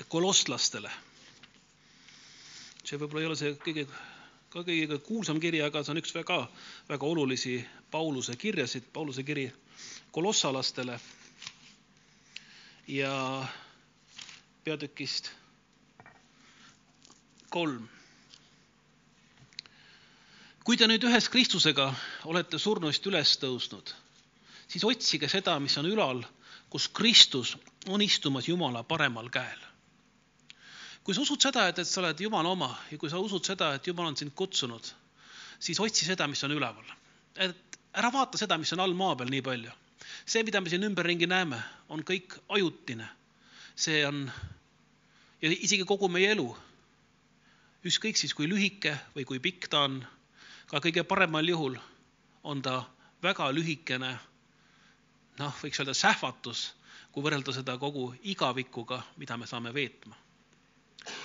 [0.08, 0.90] kolosslastele.
[2.86, 3.82] see võib-olla ei ole see kõige,
[4.48, 6.36] ka kõige kuulsam kiri, aga see on üks väga,
[6.88, 7.56] väga olulisi
[7.90, 9.48] Pauluse kirjasid, Pauluse kiri
[10.14, 11.00] kolossalastele.
[12.88, 13.12] ja
[14.64, 15.32] peatükist
[17.50, 17.88] kolm.
[20.64, 21.90] kui te nüüd ühes Kristusega
[22.24, 23.90] olete surnuist üles tõusnud,
[24.68, 26.22] siis otsige seda, mis on ülal,
[26.70, 27.56] kus Kristus
[27.88, 29.58] on istumas Jumala paremal käel.
[31.04, 33.74] kui sa usud seda, et, et sa oled Jumala oma ja kui sa usud seda,
[33.74, 34.90] et Jumal on sind kutsunud,
[35.58, 36.84] siis otsi seda, mis on üleval.
[37.36, 39.72] et ära vaata seda, mis on all maa peal nii palju.
[40.26, 43.08] see, mida me siin ümberringi näeme, on kõik ajutine.
[43.76, 44.30] see on
[45.42, 46.48] ja isegi kogu meie elu.
[47.86, 50.02] ükskõik siis, kui lühike või kui pikk ta on,
[50.66, 51.78] ka kõige paremal juhul
[52.42, 52.82] on ta
[53.22, 54.18] väga lühikene,
[55.38, 56.72] noh, võiks öelda sähvatus,
[57.12, 60.16] kui võrrelda seda kogu igavikuga, mida me saame veetma.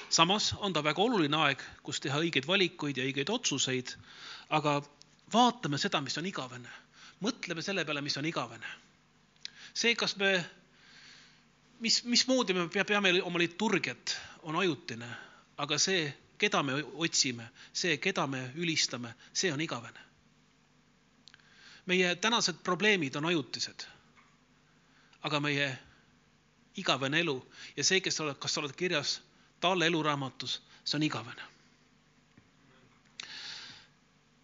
[0.09, 3.95] samas on ta väga oluline aeg, kus teha õigeid valikuid ja õigeid otsuseid,
[4.49, 4.81] aga
[5.33, 6.69] vaatame seda, mis on igavene.
[7.21, 8.67] mõtleme selle peale, mis on igavene.
[9.73, 10.33] see, kas me
[11.83, 15.07] mis, mismoodi me peame oma liturgiat, on ajutine,
[15.57, 16.05] aga see,
[16.39, 19.99] keda me otsime, see, keda me ülistame, see on igavene.
[21.85, 23.83] meie tänased probleemid on ajutised.
[25.23, 25.67] Aga meie
[26.77, 27.35] igavene elu
[27.77, 29.17] ja see, kes sa oled, kas sa oled kirjas
[29.63, 31.49] talle eluraamatus, see on igavene.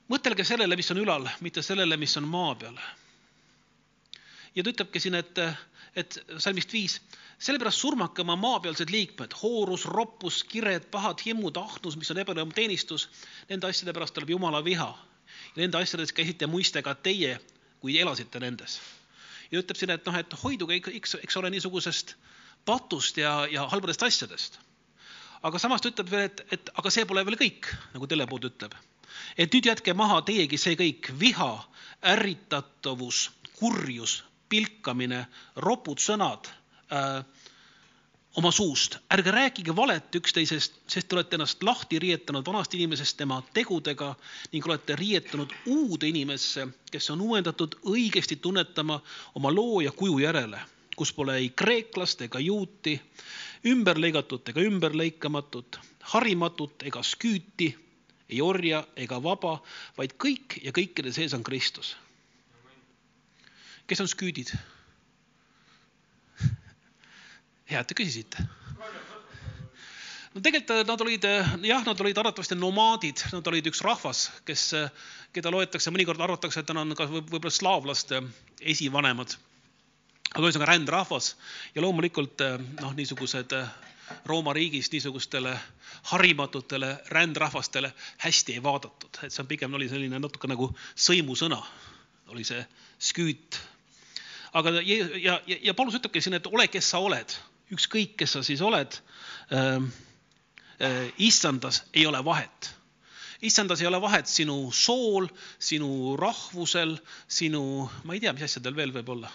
[0.10, 2.78] mõtelge sellele, mis on ülal, mitte sellele, mis on maa peal.
[4.56, 5.42] ja ta ütlebki siin, et,
[5.96, 7.00] et salmist viis
[7.40, 13.08] sellepärast surmake oma maapealsed liikmed, hoorus, roppus, kired, pahad himmud, ahnus, mis on ebalõmm teenistus,
[13.50, 14.92] nende asjade pärast tuleb Jumala viha.
[15.56, 17.40] nende asjades käisite muistega teie,
[17.80, 18.80] kui elasite nendes.
[19.52, 22.16] Ja ütleb siin, et noh, et hoiduge eks, eks ole niisugusest
[22.66, 24.60] patust ja, ja halbadest asjadest.
[25.44, 28.76] aga samas ta ütleb veel, et, et aga see pole veel kõik, nagu telepood ütleb.
[29.38, 31.52] et nüüd jätke maha teiegi see kõik, viha,
[32.14, 36.50] ärritatavus, kurjus, pilkamine, ropud sõnad
[36.92, 37.24] äh,
[38.38, 43.42] oma suust, ärge rääkige valet üksteisest, sest te olete ennast lahti riietanud vanast inimesest tema
[43.54, 44.14] tegudega
[44.52, 49.00] ning olete riietunud uude inimesse, kes on uuendatud õigesti tunnetama
[49.36, 50.62] oma loo ja kuju järele,
[50.96, 53.00] kus pole ei kreeklast ega juuti,
[53.66, 55.80] ümberlõigatut ega ümberlõikamatut,
[56.14, 57.74] harimatut ega sküüti,
[58.30, 59.58] ei orja ega vaba,
[59.98, 61.96] vaid kõik ja kõikide sees on Kristus.
[63.90, 64.54] kes on sküüdid?
[67.70, 68.46] Hea, et te küsisite.
[70.34, 71.26] no tegelikult nad olid
[71.66, 74.72] jah, nad olid arvatavasti nomaadid, nad olid üks rahvas, kes,
[75.34, 78.24] keda loetakse, mõnikord arvatakse, et nad on ka võib-olla slaavlaste
[78.62, 79.38] esivanemad.
[80.30, 81.36] aga ühesõnaga rändrahvas
[81.76, 82.42] ja loomulikult
[82.82, 83.56] noh, niisugused
[84.26, 85.60] Rooma riigis niisugustele
[86.04, 91.60] harimatutele rändrahvastele hästi ei vaadatud, et see on pigem oli selline natuke nagu sõimusõna,
[92.34, 92.64] oli see
[93.12, 93.60] sküüt.
[94.54, 97.38] aga ja, ja, ja Paulus ütlebki siin, et ole, kes sa oled
[97.74, 98.98] ükskõik, kes sa siis oled
[99.54, 99.84] äh,,
[100.80, 102.72] äh, issandas ei ole vahet.
[103.42, 105.28] issandas ei ole vahet sinu sool,
[105.60, 109.32] sinu rahvusel, sinu, ma ei tea, mis asjadel veel võib olla,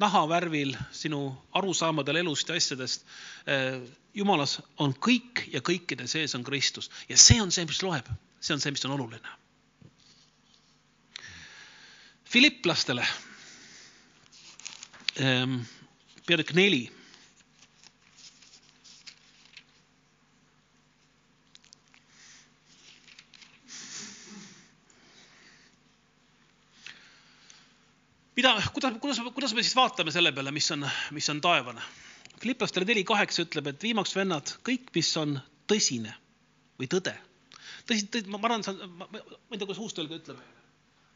[0.00, 3.06] nahavärvil, sinu arusaamadel elust ja asjadest
[3.48, 3.80] äh,.
[4.14, 8.06] jumalas on kõik ja kõikide sees on Kristus ja see on see, mis loeb,
[8.40, 9.38] see on see, mis on oluline.
[12.34, 13.04] Filipplastele
[15.20, 15.60] ähm,
[16.26, 16.88] peatükk neli.
[28.44, 30.84] Mida, kuidas, kuidas, kuidas me siis vaatame selle peale, mis on,
[31.16, 31.82] mis on taevane?
[32.42, 35.38] Filiplastele neli kaheksa ütleb, et viimaks vennad, kõik, mis on
[35.70, 36.12] tõsine
[36.80, 37.14] või tõde.
[37.88, 38.64] tõsi, tõsi, ma arvan,
[38.98, 40.42] ma, ma ei tea, kuidas uus tõlge ütleb.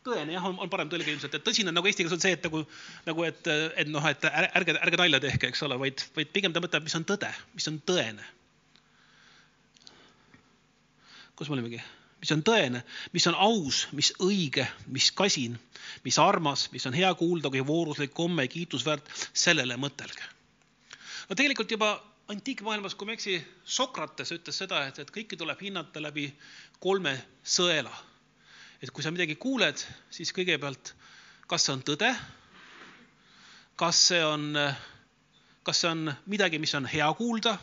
[0.09, 2.49] tõene jah, on, on parem tõlge ilmselt, et tõsine nagu eesti keeles on see, et
[2.49, 2.62] nagu,
[3.05, 6.64] nagu et, et noh, et ärge, ärge nalja tehke, eks ole, vaid, vaid pigem ta
[6.64, 8.35] mõtleb, mis on tõde, mis on tõene.
[11.38, 11.83] kus me olimegi?
[12.18, 12.83] Mis on tõene,
[13.14, 15.54] mis on aus, mis õige, mis kasin,
[16.04, 20.24] mis armas, mis on hea kuulda, kui vooruslik, komme, kiitusväärt, sellele mõtelge.
[21.28, 21.92] no tegelikult juba
[22.28, 26.28] antiikmaailmas, kui ma ei eksi, Sokrates ütles seda, et, et kõike tuleb hinnata läbi
[26.81, 27.94] kolme sõela.
[28.83, 30.92] et kui sa midagi kuuled, siis kõigepealt,
[31.50, 32.12] kas see on tõde,
[33.78, 34.52] kas see on,
[35.66, 37.57] kas see on midagi, mis on hea kuulda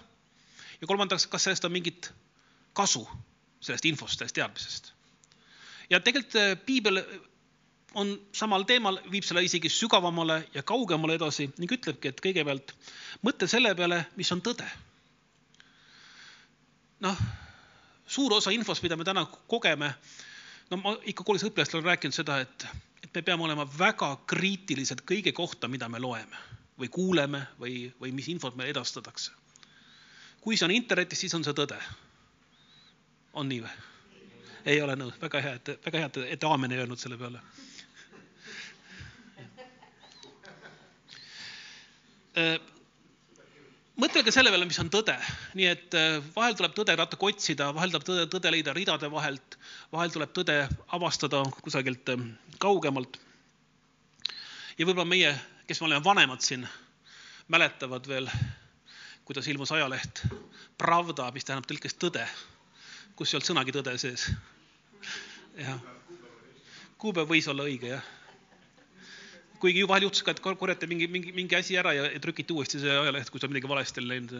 [0.82, 2.12] ja kolmandaks, kas sellest on mingit
[2.76, 3.06] kasu,
[3.66, 4.92] sellest infost, sellest teadmisest.
[5.90, 7.02] ja tegelikult äh, piibel
[7.96, 12.74] on samal teemal, viib selle isegi sügavamale ja kaugemale edasi ning ütlebki, et kõigepealt
[13.24, 14.68] mõtle selle peale, mis on tõde.
[17.06, 17.22] noh,
[18.08, 19.94] suur osa infost, mida me täna kogeme,
[20.72, 22.68] no ma ikka koolis õpilastele olen rääkinud seda, et,
[23.04, 26.44] et me peame olema väga kriitilised kõige kohta, mida me loeme
[26.80, 29.32] või kuuleme või, või mis infot meile edastatakse.
[30.42, 31.78] kui see on internetis, siis on see tõde.
[33.36, 33.76] On nii või?
[34.66, 37.44] ei ole nõus, väga hea, et väga hea, et, et aamen ei öelnud selle peale
[42.36, 42.58] Äh,
[43.96, 45.14] mõtelge selle peale, mis on tõde,
[45.56, 49.56] nii et äh, vahel tuleb tõde natuke otsida, vahel tuleb tõde, tõde leida ridade vahelt,
[49.94, 50.58] vahel tuleb tõde
[50.98, 53.22] avastada kusagilt ähm, kaugemalt.
[54.76, 55.32] ja võib-olla meie,
[55.70, 56.68] kes me oleme vanemad siin,
[57.48, 58.28] mäletavad veel,
[59.24, 60.26] kuidas ilmus ajaleht
[60.76, 62.28] Pravda, mis tähendab tõlkes tõde,
[63.16, 64.28] kus ei olnud sõnagi tõde sees.
[65.58, 65.80] jah,
[66.98, 68.14] kuupäev võis olla õige jah
[69.66, 72.92] kuigi vahel juhtus ka, et korjati mingi, mingi, mingi asi ära ja trükiti uuesti see
[72.92, 74.36] ajaleht, kui seal midagi valesti oli läinud.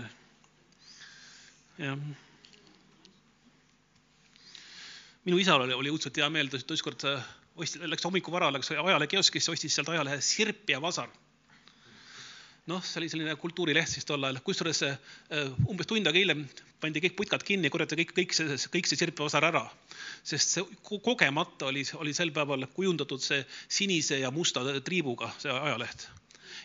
[1.82, 1.98] jah.
[5.26, 7.08] minu isal oli, oli õudselt hea meel, ta ükskord
[7.56, 11.10] ostis, läks hommikul vara, läks ajalehekioskisse, ostis sealt ajalehe Sirp ja vasar
[12.72, 14.96] noh, see oli selline kultuurileht siis tol ajal, kusjuures äh,
[15.70, 16.44] umbes tund aega hiljem
[16.82, 19.64] pandi kõik putkad kinni ja korjati kõik, kõik see, kõik see sirpvasar ära.
[20.26, 20.66] sest see
[21.06, 26.08] kogemata oli, oli sel päeval kujundatud see sinise ja musta triibuga, see ajaleht.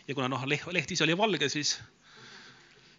[0.07, 1.75] ja kuna noh, leht ise oli valge, siis,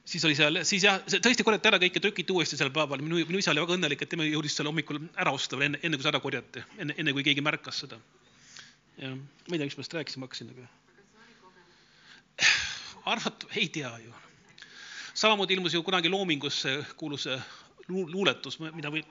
[0.05, 3.03] siis oli seal, siis jah, tõesti korjati ära kõik ja trükiti uuesti sel päeval.
[3.03, 5.83] minu, minu isa oli väga õnnelik, et tema jõudis selle hommikul ära osta veel enne,
[5.83, 7.99] enne kui see ära korjati, enne, enne kui keegi märkas seda.
[8.99, 10.71] jah, ma ei tea, miks ma sellest rääkima hakkasin, aga
[13.05, 14.15] arvata, ei tea ju.
[15.15, 16.63] samamoodi ilmus ju kunagi Loomingus
[16.97, 17.29] kuulus
[17.89, 19.03] luuletus, mida või,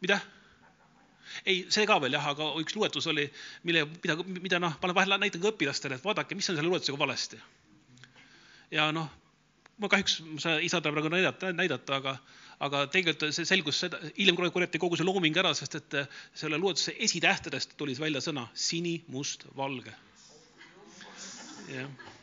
[0.00, 0.20] mida?
[1.46, 3.26] ei, see ka veel jah, aga üks luuletus oli,
[3.68, 6.98] mille, mida, mida noh, ma vahel näitan ka õpilastele, et vaadake, mis on selle luuletusega
[6.98, 7.40] valesti.
[8.70, 9.10] ja noh,
[9.78, 12.16] ma kahjuks, sa ei saa teda praegu näidata, näidata, aga,
[12.60, 15.98] aga tegelikult see selgus seda, hiljem korjati kogu see looming ära, sest et
[16.34, 19.94] selle luuletuse esitähtedest tuli välja sõna sini, must, valge.
[21.72, 22.21] jah ja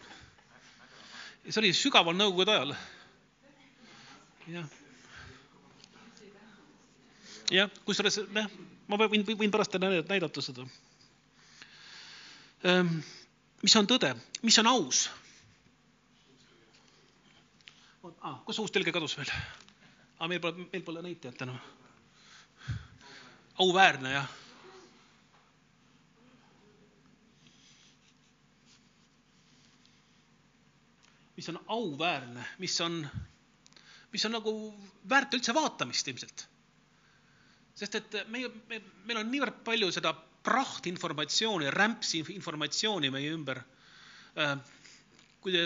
[1.47, 2.73] see oli sügaval nõukogude ajal.
[4.49, 4.67] jah.
[7.53, 8.51] jah, kusjuures jah,
[8.89, 10.67] ma võin, võin pärast teile näidata seda.
[12.67, 12.99] Ehm,
[13.63, 15.07] mis on tõde, mis on aus?
[18.19, 19.31] Ah, kus uus tõlge kadus veel?
[20.19, 21.59] Ah, meil pole, meil pole näitajat enam.
[23.59, 24.38] auväärne jah
[31.39, 33.07] mis on auväärne, mis on,
[34.11, 34.53] mis on nagu
[35.09, 36.47] väärt üldse vaatamist ilmselt.
[37.79, 40.11] sest et meie, me, meil on niivõrd palju seda
[40.43, 43.61] prahtinformatsiooni, rämpsi informatsiooni meie ümber.
[44.35, 44.57] Äh,
[45.39, 45.63] kui te,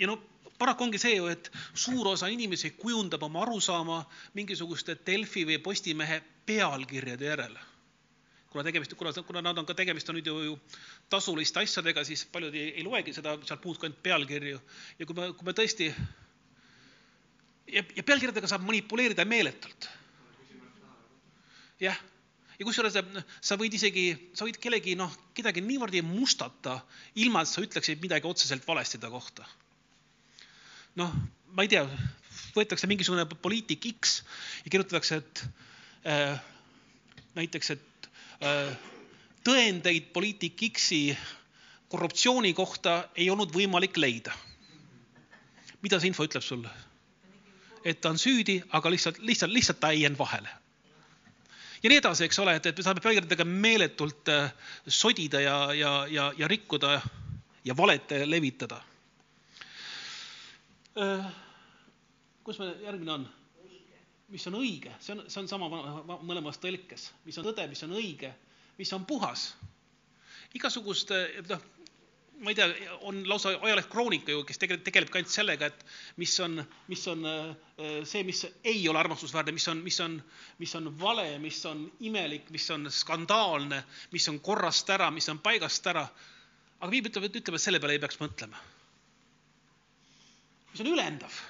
[0.00, 0.16] ja no
[0.56, 4.00] paraku ongi see ju, et suur osa inimesi kujundab oma arusaama
[4.40, 7.73] mingisuguste Delfi või Postimehe pealkirjade järele
[8.54, 10.52] kuna tegemist, kuna, kuna nad on ka tegemist on nüüd ju, ju
[11.10, 14.60] tasuliste asjadega, siis paljud ei, ei loegi seda sealt muud kui ainult pealkirju.
[15.00, 19.88] ja kui me, kui me tõesti ja, ja pealkirjadega saab manipuleerida meeletult.
[21.82, 21.98] jah,
[22.54, 22.94] ja kusjuures
[23.42, 24.06] sa võid isegi,
[24.38, 26.78] sa võid kellegi noh, kedagi niimoodi mustata,
[27.18, 29.48] ilma et sa ütleksid midagi otseselt valesti ta kohta.
[31.02, 31.10] noh,
[31.58, 31.82] ma ei tea,
[32.54, 34.20] võetakse mingisugune poliitik X
[34.62, 35.44] ja kirjutatakse, et
[36.06, 36.38] äh,
[37.34, 37.90] näiteks, et
[39.44, 41.16] tõendeid poliitik X-i
[41.88, 44.32] korruptsiooni kohta ei olnud võimalik leida.
[45.82, 46.70] mida see info ütleb sulle?
[47.84, 50.48] et ta on süüdi, aga lihtsalt, lihtsalt, lihtsalt ta ei jäänud vahele.
[51.82, 54.52] ja nii edasi, eks ole, et, et me saame pealkirjadega meeletult äh,
[54.88, 57.00] sodida ja, ja, ja, ja rikkuda
[57.64, 58.80] ja valet levitada.
[60.96, 61.26] Äh,
[62.44, 63.28] kus me, järgmine on?
[64.34, 65.68] Mis on õige, see on, see on sama
[66.26, 68.32] mõlemas tõlkes, mis on tõde, mis on õige,
[68.80, 69.52] mis on puhas.
[70.54, 71.10] igasugust,
[71.50, 71.62] noh,
[72.42, 72.66] ma ei tea,
[73.06, 75.84] on lausa ajaleht Kroonika ju, kes tegeleb, tegeleb ka ainult sellega, et
[76.20, 76.58] mis on,
[76.90, 80.16] mis on äh, see, mis ei ole armastusväärne, mis on, mis on,
[80.58, 85.42] mis on vale, mis on imelik, mis on skandaalne, mis on korrast ära, mis on
[85.44, 86.06] paigast ära.
[86.80, 88.62] aga viib ütleb, et ütleb, et selle peale ei peaks mõtlema.
[90.72, 91.42] mis on ülendav.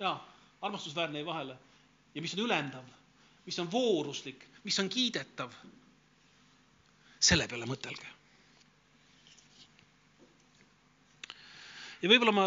[0.00, 0.16] jaa,
[0.60, 1.56] armastusväärne jäi vahele.
[2.14, 2.84] ja mis on ülendav,
[3.46, 5.52] mis on vooruslik, mis on kiidetav.
[7.20, 8.06] selle peale mõtelge
[12.02, 12.46] ja võib-olla ma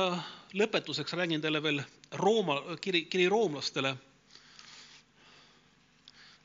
[0.54, 1.82] lõpetuseks räägin teile veel
[2.22, 3.92] Rooma, kiri, kiri roomlastele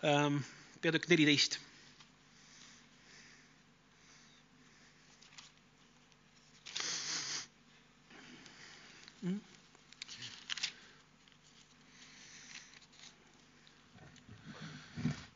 [0.05, 0.41] ähm,,
[0.83, 1.61] peatükk neliteist.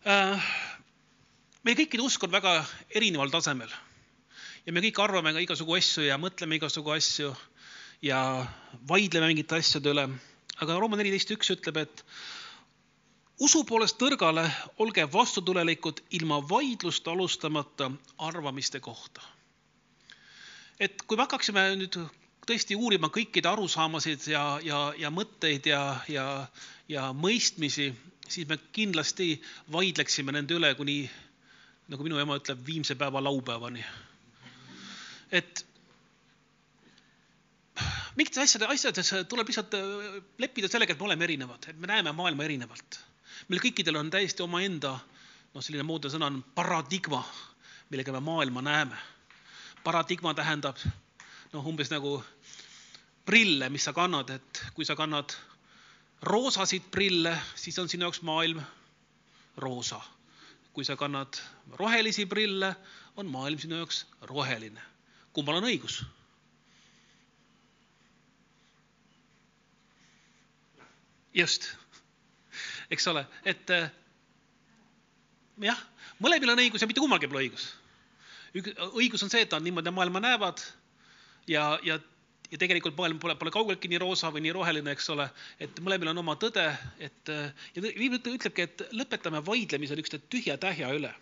[0.09, 0.45] Äh,
[1.65, 2.51] meie kõikide usk on väga
[2.93, 3.71] erineval tasemel
[4.67, 7.31] ja me kõik arvame ka igasugu asju ja mõtleme igasugu asju
[8.05, 8.19] ja
[8.91, 10.03] vaidleme mingite asjade üle.
[10.61, 12.03] aga Rooma neliteist üks ütleb, et
[13.41, 14.45] usu poolest tõrgale
[14.85, 19.23] olge vastutulelikud ilma vaidlust alustamata arvamiste kohta.
[20.79, 21.97] et kui me hakkaksime nüüd
[22.45, 26.49] tõesti uurima kõikide arusaamasid ja, ja, ja mõtteid ja, ja,
[26.89, 27.95] ja mõistmisi,
[28.29, 29.41] siis me kindlasti
[29.73, 31.09] vaidleksime nende üle kuni,
[31.89, 33.85] nagu minu ema ütleb, viimse päeva laupäevani.
[35.33, 35.67] et
[38.17, 42.13] mingites asjade, asjades tuleb lihtsalt äh, leppida sellega, et me oleme erinevad, et me näeme
[42.13, 43.01] maailma erinevalt.
[43.49, 44.99] meil kõikidel on täiesti omaenda,
[45.55, 47.23] noh, selline moodne sõna on paradigma,
[47.91, 48.99] millega me maailma näeme.
[49.85, 50.77] paradigma tähendab
[51.53, 52.19] noh, umbes nagu
[53.25, 55.35] prille, mis sa kannad, et kui sa kannad
[56.23, 58.63] roosasid prille, siis on sinu jaoks maailm
[59.57, 60.01] roosa.
[60.79, 61.35] Kui sa kannad
[61.75, 62.69] rohelisi prille,
[63.19, 64.79] on maailm sinu jaoks roheline.
[65.35, 66.05] kummal on õigus?
[71.35, 71.67] just,
[72.95, 73.91] eks ole, et äh,
[75.67, 75.83] jah,
[76.23, 77.67] mõlemil on õigus ja mitte kummalgi pole õigus.
[79.03, 80.63] õigus on see, et nad niimoodi maailma näevad
[81.51, 81.99] ja, ja,
[82.51, 85.29] ja tegelikult maailm pole, pole kaugeltki nii roosa või nii roheline, eks ole,
[85.61, 86.65] et mõlemil on oma tõde,
[87.03, 87.33] et
[87.75, 91.13] ja viimane ütlebki, et lõpetame vaidlemise niisuguste tühja-tähja üle.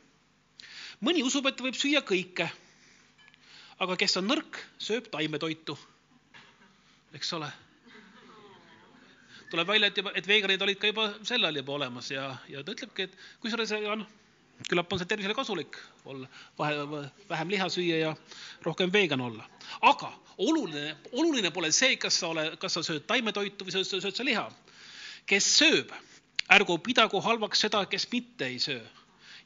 [1.01, 2.49] mõni usub, et võib süüa kõike.
[3.79, 5.79] aga kes on nõrk, sööb taimetoitu.
[7.13, 7.53] eks ole
[9.51, 12.63] tuleb välja, et juba, et veganid olid ka juba sel ajal juba olemas ja, ja
[12.63, 14.07] ta ütlebki, et kusjuures noh,
[14.69, 15.77] küllap on see tervisele kasulik
[16.09, 16.29] olla,
[16.59, 18.13] vahe, vähem liha süüa ja
[18.65, 19.49] rohkem vegan olla.
[19.81, 24.17] aga oluline, oluline pole see, kas sa oled, kas sa sööd taimetoitu või sa sööd
[24.17, 24.47] sa liha.
[25.27, 25.93] kes sööb,
[26.53, 28.83] ärgu pidagu halvaks seda, kes mitte ei söö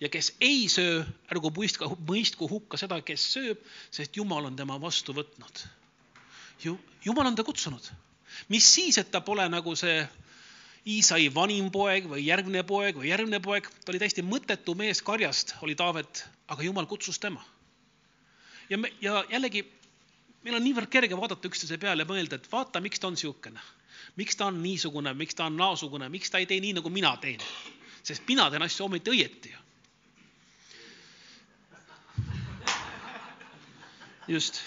[0.00, 1.02] ja kes ei söö,
[1.32, 5.66] ärgu mõistku, mõistku hukka seda, kes sööb, sest Jumal on tema vastu võtnud.
[6.64, 7.90] ju Jumal on ta kutsunud
[8.48, 10.02] mis siis, et ta pole nagu see
[10.88, 15.52] Iisai vanim poeg või järgmine poeg või järgmine poeg, ta oli täiesti mõttetu mees karjast,
[15.60, 17.44] oli Taavet, aga jumal kutsus tema.
[18.70, 19.64] ja me, ja jällegi,
[20.42, 23.60] meil on niivõrd kerge vaadata üksteise peale ja mõelda, et vaata, miks ta on niisugune.
[24.16, 27.16] miks ta on niisugune, miks ta on naasugune, miks ta ei tee nii, nagu mina
[27.16, 27.40] teen.
[28.02, 29.58] sest mina teen asju ometi õieti ju.
[34.28, 34.62] just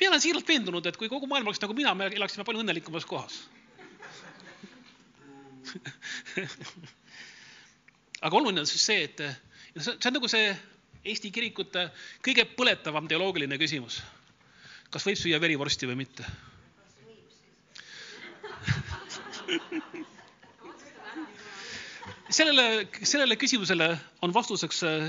[0.00, 3.04] mina olen siiralt veendunud, et kui kogu maailm oleks nagu mina, me elaksime palju õnnelikumas
[3.04, 3.42] kohas
[8.24, 9.18] aga oluline on siis see, et
[9.80, 10.46] see on nagu see
[11.00, 11.86] Eesti kirikute
[12.20, 14.02] kõige põletavam teoloogiline küsimus.
[14.92, 16.24] kas võib süüa verivorsti või mitte?
[22.30, 23.88] sellele, sellele küsimusele
[24.22, 25.08] on vastuseks äh,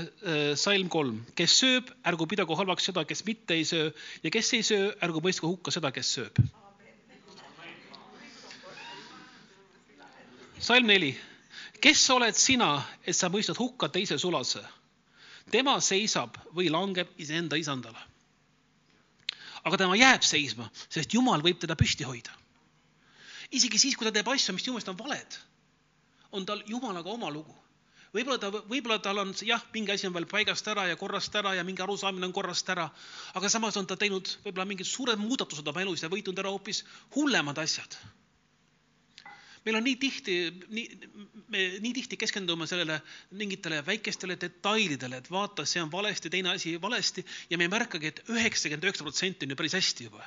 [0.58, 3.90] salm kolm, kes sööb, ärgu pidagu halvaks seda, kes mitte ei söö
[4.24, 6.42] ja kes ei söö, ärgu mõistku hukka seda, kes sööb.
[10.62, 11.10] Salm neli,
[11.82, 12.70] kes oled sina,
[13.06, 14.62] et sa mõistad hukka teise sulase?
[15.50, 17.98] tema seisab või langeb iseenda isandale.
[19.64, 22.30] aga tema jääb seisma, sest Jumal võib teda püsti hoida.
[23.50, 25.40] isegi siis, kui ta teeb asju, mis Jumalast on valed
[26.32, 27.54] on tal Jumalaga oma lugu.
[28.12, 31.54] võib-olla ta, võib-olla tal on jah, mingi asi on veel paigast ära ja korrast ära
[31.56, 32.88] ja mingi arusaamine on korrast ära,
[33.34, 36.84] aga samas on ta teinud võib-olla mingid suured muudatused oma elus ja võitnud ära hoopis
[37.16, 37.96] hullemad asjad.
[39.64, 40.36] Meil on nii tihti,
[40.74, 40.84] nii,
[41.52, 42.98] me nii tihti keskendume sellele
[43.38, 48.10] mingitele väikestele detailidele, et vaata, see on valesti, teine asi valesti ja me ei märkagi
[48.10, 50.24] et, et üheksakümmend üheksa protsenti on ju päris hästi juba.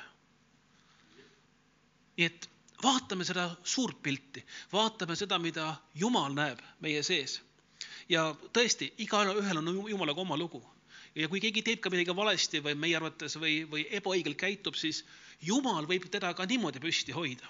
[2.16, 2.48] nii et
[2.82, 7.40] vaatame seda suurt pilti, vaatame seda, mida Jumal näeb meie sees.
[8.08, 10.62] ja tõesti, igaühel on Jumalaga oma lugu.
[11.14, 15.04] ja kui keegi teeb ka midagi valesti või meie arvates või, või ebaõigelt käitub, siis
[15.42, 17.48] Jumal võib teda ka niimoodi püsti hoida.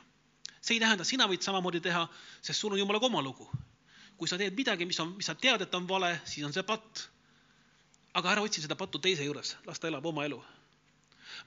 [0.67, 2.07] See ei tähenda, sina võid samamoodi teha,
[2.43, 3.49] sest sul on Jumalaga oma lugu.
[4.17, 6.63] kui sa teed midagi, mis on, mis sa tead, et on vale, siis on see
[6.63, 7.09] patt.
[8.15, 10.43] aga ära otsi seda pattu teise juures, las ta elab oma elu.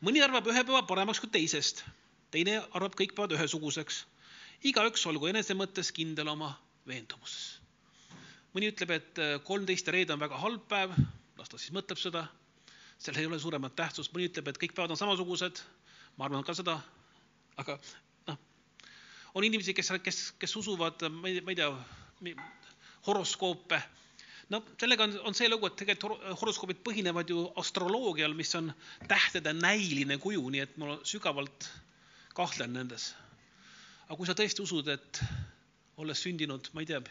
[0.01, 1.83] mõni arvab ühe päeva paremaks kui teisest
[2.31, 4.03] teine arvab, kõik peavad ühesuguseks.
[4.69, 6.53] igaüks olgu enese mõttes kindel oma
[6.87, 7.59] veendumuses.
[8.53, 10.93] mõni ütleb, et äh, kolmteist ja reede on väga halb päev,
[11.37, 12.27] las ta siis mõtleb seda,
[12.97, 15.61] sellel ei ole suuremat tähtsust, mõni ütleb, et kõik päevad on samasugused,
[16.17, 16.79] ma arvan ka seda,
[17.57, 17.77] aga
[19.39, 21.71] on inimesi, kes, kes, kes usuvad, ma ei, ma ei tea,
[23.07, 23.79] horoskoope
[24.49, 28.71] no sellega on, on see lugu, et tegelikult horoskoobid põhinevad ju astroloogial, mis on
[29.09, 31.69] tähtede näiline kuju, nii et ma sügavalt
[32.37, 33.13] kahtlen nendes.
[34.07, 35.21] aga kui sa tõesti usud, et
[36.01, 37.01] olles sündinud, ma ei tea,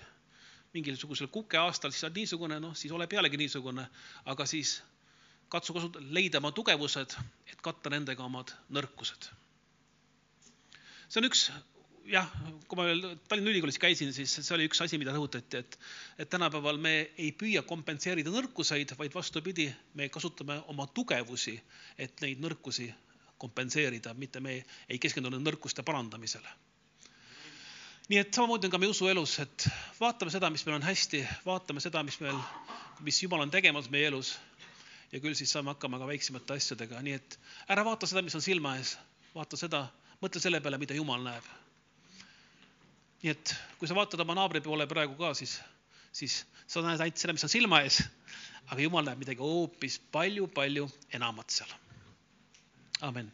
[0.75, 3.87] mingisugusel kukeaastal, siis sa oled niisugune, noh, siis ole pealegi niisugune,
[4.29, 4.81] aga siis
[5.49, 7.15] katsu kasutada, leida oma tugevused,
[7.49, 9.31] et katta nendega omad nõrkused.
[11.09, 11.47] see on üks,
[12.09, 12.29] jah,
[12.69, 15.77] kui ma veel Tallinna Ülikoolis käisin, siis see oli üks asi, mida rõhutati, et,
[16.25, 21.57] et tänapäeval me ei püüa kompenseerida nõrkuseid, vaid vastupidi, me kasutame oma tugevusi,
[22.01, 22.89] et neid nõrkusi
[23.39, 26.57] kompenseerida, mitte me ei keskendunud nõrkuste parandamisele.
[28.09, 29.69] nii et samamoodi on ka meie usuelus, et
[30.01, 32.39] vaatame seda, mis meil on hästi, vaatame seda, mis meil,
[33.05, 34.33] mis Jumal on tegemas meie elus
[35.13, 37.39] ja küll siis saame hakkama ka väiksemate asjadega, nii et
[37.69, 38.97] ära vaata seda, mis on silma ees,
[39.35, 39.87] vaata seda,
[40.23, 41.45] mõtle selle peale, mida Jumal näeb.
[43.23, 45.59] Nii et kui sa vaatad oma naabri poole praegu ka, siis,
[46.13, 48.01] siis sa näed ainult seda, mis on silma ees,
[48.69, 50.89] aga Jumal näeb midagi hoopis palju-palju
[51.19, 51.77] enamat seal
[53.07, 53.31] Amen.